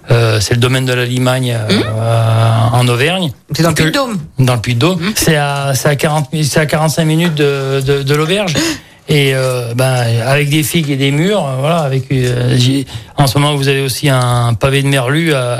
[0.09, 3.31] euh, c'est le domaine de la Limagne euh, euh, en Auvergne.
[3.53, 4.17] C'est dans le Puy-de-Dôme.
[4.39, 5.01] dans le Puy-de-Dôme.
[5.15, 8.53] C'est à, c'est à 40 mi- c'est à 45 minutes de, de, de l'auberge.
[9.09, 11.77] Et euh, ben, avec des figues et des murs, euh, voilà.
[11.77, 12.57] Avec euh,
[13.15, 15.57] en ce moment, vous avez aussi un pavé de merlu euh,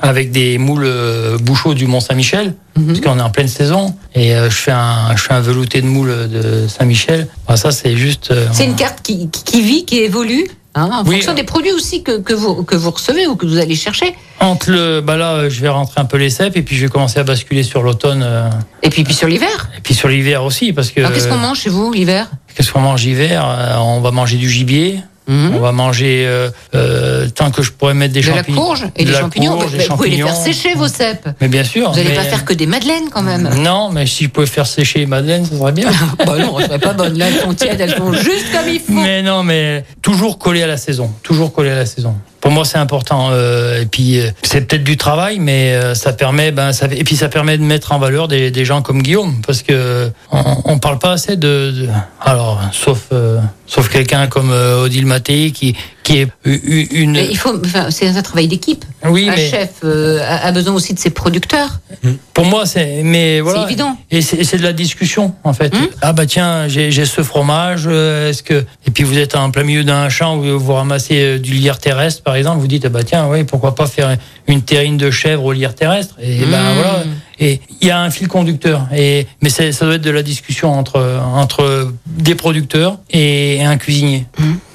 [0.00, 2.54] avec des moules euh, bouchots du Mont Saint-Michel,
[2.86, 3.94] parce qu'on est en pleine saison.
[4.14, 7.28] Et euh, je fais un je fais un velouté de moules de Saint-Michel.
[7.54, 8.30] Ça, c'est juste.
[8.30, 11.16] euh, C'est une carte qui- qui vit, qui évolue, hein, en Oui.
[11.16, 14.14] fonction des produits aussi que, que, vous, que vous recevez ou que vous allez chercher.
[14.40, 16.82] entre le, bah là, euh, je vais rentrer un peu les cèpes et puis je
[16.86, 18.48] vais commencer à basculer sur l'automne euh,
[18.82, 19.68] Et puis, puis sur l'hiver.
[19.76, 21.00] et puis sur l'hiver aussi, parce que.
[21.00, 22.28] Alors, qu'est-ce qu'on mange chez vous l'hiver?
[22.54, 23.44] Qu'est-ce qu'on mange l'hiver?
[23.46, 25.00] Euh, On va manger du gibier.
[25.32, 25.54] Mhm.
[25.56, 28.60] On va manger euh, euh, tant que je pourrais mettre des De la champignons.
[28.62, 29.52] courge et de des la champignons.
[29.58, 30.44] courge, Vous des vous pouvez les faire champignons.
[30.44, 31.28] sécher vos cèpes.
[31.40, 31.90] Mais bien sûr.
[31.90, 33.48] Vous n'allez mais- pas faire que des madeleines quand même.
[33.62, 35.88] Non, mais si je pouvais faire sécher les madeleines, ça serait bien.
[36.26, 37.16] bah non, elles seraient pas bonnes.
[37.18, 38.92] Là, elles sont tièdes, elles sont juste comme il faut.
[38.92, 41.10] mais non, mais toujours collé à la saison.
[41.22, 42.14] Toujours collé à la saison.
[42.40, 43.28] Pour moi, c'est important.
[43.30, 47.04] euh, et puis, euh, c'est peut-être du travail, mais euh, ça permet, ben, ça, et
[47.04, 50.42] puis ça permet de mettre en valeur des, des gens comme Guillaume, parce que on,
[50.64, 51.88] on parle pas assez de, de-
[52.20, 53.38] alors, sauf, euh,
[53.72, 57.12] sauf quelqu'un comme euh, Odile Mattei qui, qui est une.
[57.12, 58.84] Mais il faut, enfin, c'est un travail d'équipe.
[59.08, 61.80] Oui, un mais chef euh, a, besoin aussi de ses producteurs.
[62.34, 63.02] pour moi, c'est.
[63.02, 63.60] Mais voilà.
[63.60, 63.96] C'est évident.
[64.10, 65.74] Et c'est de la discussion, en fait.
[65.74, 65.88] Hum.
[66.02, 67.84] Ah bah tiens, j'ai ce fromage.
[67.86, 71.38] euh, Est-ce que et puis vous êtes en plein milieu d'un champ où vous ramassez
[71.38, 72.58] du lierre terrestre, par exemple.
[72.60, 74.16] Vous dites ah bah tiens, oui, pourquoi pas faire
[74.48, 76.16] une terrine de chèvre au lierre terrestre?
[76.20, 76.74] Et ben Mmh.
[76.74, 77.04] voilà.
[77.38, 78.86] Et il y a un fil conducteur.
[78.94, 81.00] Et mais ça doit être de la discussion entre
[81.34, 84.26] entre des producteurs et un cuisinier.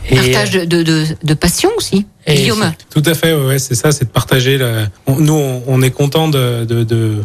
[0.09, 2.05] Et- Partage de, de, de, de passion aussi.
[2.25, 2.71] Et Guillaume.
[2.89, 4.57] Tout à fait, ouais, c'est ça, c'est de partager.
[5.07, 7.23] Nous, on, on est content de, de, de...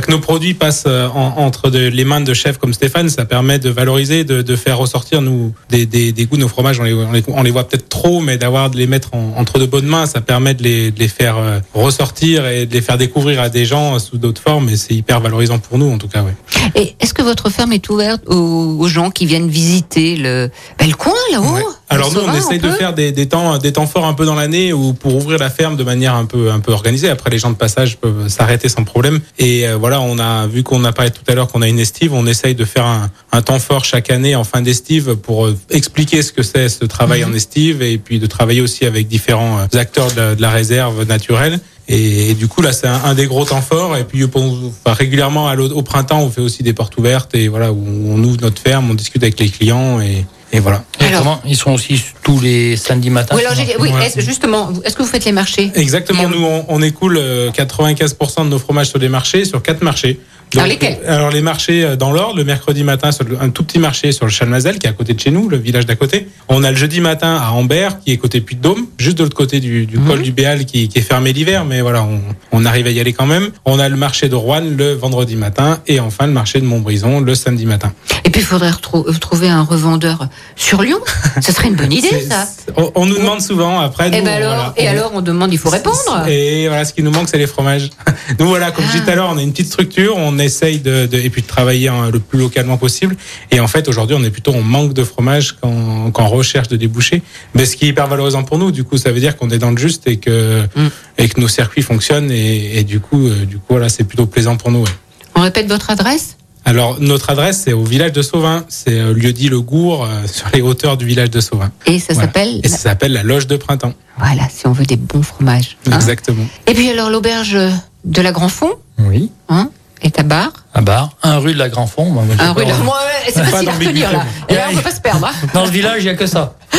[0.00, 3.08] que nos produits passent euh, en- entre de- les mains de chefs comme Stéphane.
[3.08, 6.36] Ça permet de valoriser, de, de faire ressortir nous des, des, des goûts.
[6.36, 8.86] Nos fromages, on les, on les, on les voit peut-être trop, mais d'avoir de les
[8.86, 12.46] mettre en- entre de bonnes mains, ça permet de les, de les faire euh, ressortir
[12.46, 14.68] et de les faire découvrir à des gens euh, sous d'autres formes.
[14.68, 16.22] Et c'est hyper valorisant pour nous, en tout cas.
[16.22, 16.34] Ouais.
[16.74, 18.34] Et est-ce que votre ferme est ouverte aux,
[18.78, 21.54] aux gens qui viennent visiter le, ben, le coin là-haut?
[21.54, 21.62] Ouais.
[21.90, 24.26] Alors Le nous, on essaye de faire des, des temps, des temps forts un peu
[24.26, 27.08] dans l'année ou pour ouvrir la ferme de manière un peu, un peu organisée.
[27.08, 29.20] Après, les gens de passage peuvent s'arrêter sans problème.
[29.38, 31.78] Et euh, voilà, on a vu qu'on a parlé tout à l'heure qu'on a une
[31.78, 32.12] estive.
[32.12, 35.56] On essaye de faire un, un temps fort chaque année en fin d'estive pour euh,
[35.70, 39.58] expliquer ce que c'est ce travail en estive et puis de travailler aussi avec différents
[39.60, 41.58] euh, acteurs de la, de la réserve naturelle.
[41.90, 44.92] Et, du coup là c'est un, un des gros temps forts et puis pour- enfin,
[44.94, 48.60] régulièrement au printemps on fait aussi des portes ouvertes et voilà où on ouvre notre
[48.60, 52.02] ferme on discute avec les clients et, et voilà Et Alors- comment Ils sont aussi
[52.22, 53.34] tous les samedis matins.
[53.36, 54.06] Oui, alors, j'ai- oui, Ouais.
[54.06, 55.70] est-ce- justement, est-ce que vous faites les marchés?
[55.74, 59.82] Exactement, nous on, on écoule euh, 95% de nos fromages sur des marchés, sur quatre
[59.82, 60.20] marchés.
[60.54, 60.98] Alors, lesquels?
[61.06, 64.30] Alors les marchés euh, dans l'ordre, le mercredi matin un tout petit marché sur le
[64.30, 66.28] Chalmazel qui est à côté de chez nous, le village d'à côté.
[66.48, 69.60] On a le jeudi matin à Ambert qui est côté Puy-de-Dôme, juste de l'autre côté
[69.60, 72.20] du, du col du Béal qui, qui est fermé l'hiver, mais voilà, on,
[72.52, 73.50] on arrive à y aller quand même.
[73.64, 77.20] On a le marché de Rouen le vendredi matin et enfin le marché de Montbrison
[77.20, 77.92] le samedi matin.
[78.24, 80.98] Et puis, il faudrait retrou- trouver un revendeur sur Lyon.
[81.40, 82.46] Ce serait une bonne idée, ça.
[82.76, 84.08] On, on nous demande souvent après.
[84.08, 86.26] Et, nous, ben alors, voilà, et on- alors, on demande, il faut répondre.
[86.28, 87.90] Et voilà, ce qui nous manque, c'est les fromages.
[88.38, 90.78] Nous, voilà, comme je disais tout à l'heure, on a une petite structure, on essaye
[90.80, 93.16] de, de- et puis de travailler hein, le plus localement possible.
[93.50, 97.22] Et en fait, aujourd'hui, on est plutôt en manque de fromage qu'en recherche de débouchés.
[97.54, 99.58] Mais ce qui est hyper valorisant pour nous, du coup, ça veut dire qu'on est
[99.58, 100.88] dans le juste et que, Mm.
[101.18, 102.30] et que nos circuits fonctionnent.
[102.30, 104.80] Et, et du coup, euh, du coup, voilà, c'est plutôt plaisant pour nous.
[104.84, 104.90] ouais.
[105.34, 106.36] On répète votre adresse?
[106.64, 108.64] Alors, notre adresse, c'est au village de Sauvin.
[108.68, 111.70] C'est euh, lieu dit le Gour, euh, sur les hauteurs du village de Sauvin.
[111.86, 112.28] et ça Voilà.
[112.28, 112.60] s'appelle.
[112.62, 113.94] Et ça s'appelle la loge de printemps.
[114.18, 115.78] Voilà, si on veut des bons fromages.
[115.86, 115.92] hein.
[115.94, 116.44] Exactement.
[116.66, 117.56] Et puis alors, l'auberge
[118.04, 119.30] de la Grand Fond, Oui.
[119.48, 119.70] hein,
[120.02, 120.50] est à Bar.
[120.74, 122.04] À Bar, un rue de la Grand Fond.
[122.06, 122.76] moi, Un rue de la.
[122.76, 122.90] Ouais,
[123.26, 124.22] c'est Pas facile à retenir là.
[124.48, 125.26] Et là, on peut pas se perdre.
[125.26, 125.48] hein.
[125.54, 126.54] Dans ce village, il n'y a que ça.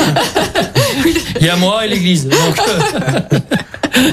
[1.39, 2.28] Il y a moi et l'église.
[2.28, 3.20] Donc, euh,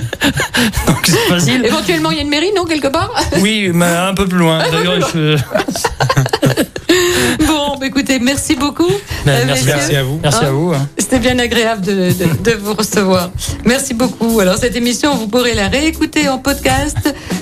[0.87, 1.65] donc c'est facile.
[1.65, 3.11] Éventuellement, il y a une mairie, non, quelque part?
[3.41, 4.63] Oui, mais un peu plus loin.
[4.71, 5.37] D'ailleurs, je...
[7.47, 7.56] Bon,
[8.27, 8.91] merci beaucoup.
[9.25, 10.19] Ben, euh, merci, à vous.
[10.23, 10.73] Merci Hein à vous.
[10.75, 10.89] hein.
[10.99, 13.31] C'était bien agréable de, de- de vous recevoir.
[13.65, 14.41] Merci beaucoup.
[14.41, 16.99] Alors, cette émission, vous pourrez la réécouter en podcast,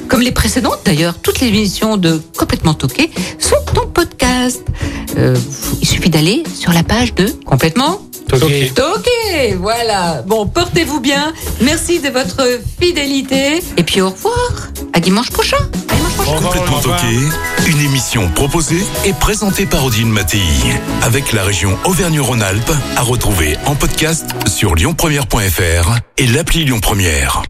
[0.09, 1.15] comme les précédentes d'ailleurs.
[1.21, 4.63] Toutes les émissions de Complètement Toqué sont en podcast.
[5.19, 5.37] Euh,
[5.81, 8.01] il suffit d'aller sur la page de Complètement
[8.43, 8.75] Ok.
[8.75, 9.55] Toqué.
[9.55, 10.23] Voilà.
[10.27, 11.33] Bon, portez-vous bien.
[11.61, 13.63] Merci de votre fidélité.
[13.77, 14.69] Et puis, au revoir.
[14.93, 15.57] À dimanche prochain.
[15.89, 16.41] À dimanche prochain.
[16.41, 17.19] Complètement toqué,
[17.67, 20.41] une émission proposée et présentée par Odile Mattei.
[21.03, 27.43] Avec la région Auvergne-Rhône-Alpes, à retrouver en podcast sur lyonpremière.fr et l'appli Lyon Première.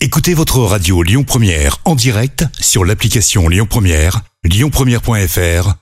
[0.00, 5.81] Écoutez votre radio Lyon Première en direct sur l'application Lyon Première, lyonpremière.fr